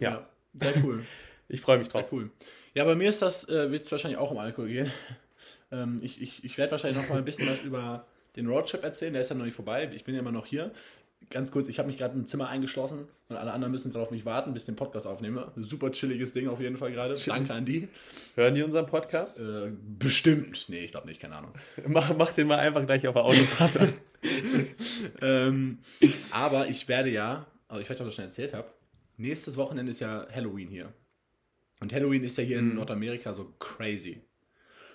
[0.00, 1.04] ja, Sehr cool.
[1.48, 2.12] ich freue mich Sehr drauf.
[2.12, 2.30] cool.
[2.76, 4.92] Ja, bei mir ist das, äh, wird es wahrscheinlich auch um Alkohol gehen.
[5.72, 8.06] ähm, ich ich, ich werde wahrscheinlich noch mal ein bisschen was über
[8.36, 9.14] den Roadtrip erzählen.
[9.14, 9.90] Der ist ja noch nicht vorbei.
[9.94, 10.72] Ich bin ja immer noch hier.
[11.30, 14.10] Ganz kurz, ich habe mich gerade im Zimmer eingeschlossen und alle anderen müssen gerade auf
[14.10, 15.50] mich warten, bis ich den Podcast aufnehme.
[15.56, 17.16] Super chilliges Ding auf jeden Fall gerade.
[17.24, 17.88] Danke an die.
[18.34, 19.40] Hören die unseren Podcast?
[19.40, 20.66] Äh, bestimmt.
[20.68, 21.52] Nee, ich glaube nicht, keine Ahnung.
[21.86, 23.92] Mach, mach den mal einfach gleich auf der Autofahrt an.
[25.22, 25.78] ähm,
[26.30, 28.68] aber ich werde ja, also ich weiß nicht, ob ich das schon erzählt habe,
[29.16, 30.92] nächstes Wochenende ist ja Halloween hier.
[31.80, 34.22] Und Halloween ist ja hier in Nordamerika so crazy.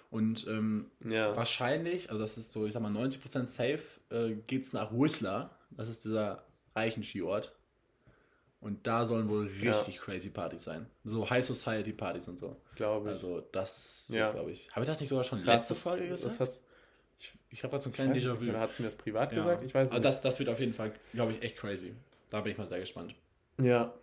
[0.09, 1.36] Und ähm, Ja.
[1.36, 5.57] wahrscheinlich, also das ist so, ich sag mal, 90% safe, äh, geht's nach Whistler.
[5.71, 6.43] Das ist dieser
[6.75, 7.55] reichen Skiort.
[8.59, 10.86] Und da sollen wohl richtig crazy Partys sein.
[11.03, 12.61] So High Society Partys und so.
[12.75, 13.13] Glaube ich.
[13.13, 14.29] Also das, Ja.
[14.32, 14.69] glaube ich.
[14.71, 16.39] Habe ich das nicht sogar schon Krass, letzte Folge gesagt?
[16.39, 16.63] das
[17.19, 18.49] ich ich habe gerade so einen kleinen Déjà-vu.
[18.49, 19.39] Oder hast du mir das privat Ja.
[19.39, 19.63] gesagt?
[19.63, 20.05] Ich weiß es Aber nicht.
[20.07, 21.93] das, das wird auf jeden Fall, glaube ich, echt crazy.
[22.29, 23.15] Da bin ich mal sehr gespannt.
[23.59, 23.93] Ja.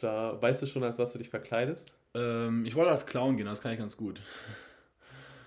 [0.00, 1.92] Da weißt du schon, als was du dich verkleidest?
[2.14, 4.20] Ähm, ich wollte als Clown gehen, das kann ich ganz gut.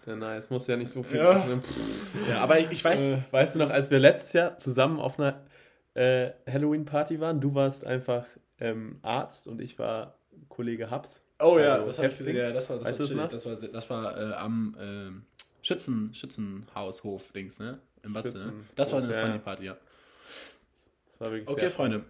[0.06, 0.50] Ja, nice.
[0.50, 1.34] Musst du ja nicht so viel Ja.
[1.34, 1.50] machen.
[1.50, 1.62] ne?
[2.30, 5.20] Ja, aber ich, ich weiß, Äh, weißt du noch, als wir letztes Jahr zusammen auf
[5.20, 5.42] einer
[5.96, 8.26] äh, Halloween-Party waren, du warst einfach
[8.60, 10.18] ähm, Arzt und ich war
[10.50, 11.24] Kollege Habs.
[11.40, 12.36] Oh ja, Also das habe ich gesehen.
[12.36, 15.26] Ja, das war das Weißt war du das war, das war äh, am ähm,
[15.62, 17.80] Schützen, Schützenhaushof Dings, ne?
[18.04, 18.54] Im Batze, ne?
[18.76, 19.40] Das war eine ja, funny.
[19.40, 19.78] Party, ja.
[21.08, 22.04] Das war wirklich Okay, Freunde.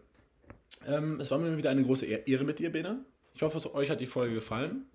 [0.87, 2.99] Ähm, es war mir wieder eine große Ehr- Ehre mit dir, Bene.
[3.33, 4.85] Ich hoffe, es euch hat die Folge gefallen.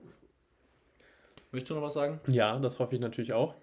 [1.52, 2.20] Möchtest du noch was sagen?
[2.28, 3.54] Ja, das hoffe ich natürlich auch.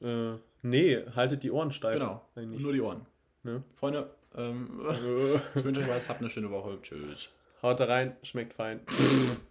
[0.00, 0.32] Äh,
[0.62, 1.94] nee, haltet die Ohren steif.
[1.98, 2.24] Genau.
[2.34, 2.60] Eigentlich.
[2.60, 3.04] Nur die Ohren.
[3.42, 3.62] Ne?
[3.76, 6.08] Freunde, ähm, Äh, ich wünsche euch was.
[6.08, 6.78] Habt eine schöne Woche.
[6.82, 7.30] Tschüss.
[7.62, 8.80] Haut rein, schmeckt fein.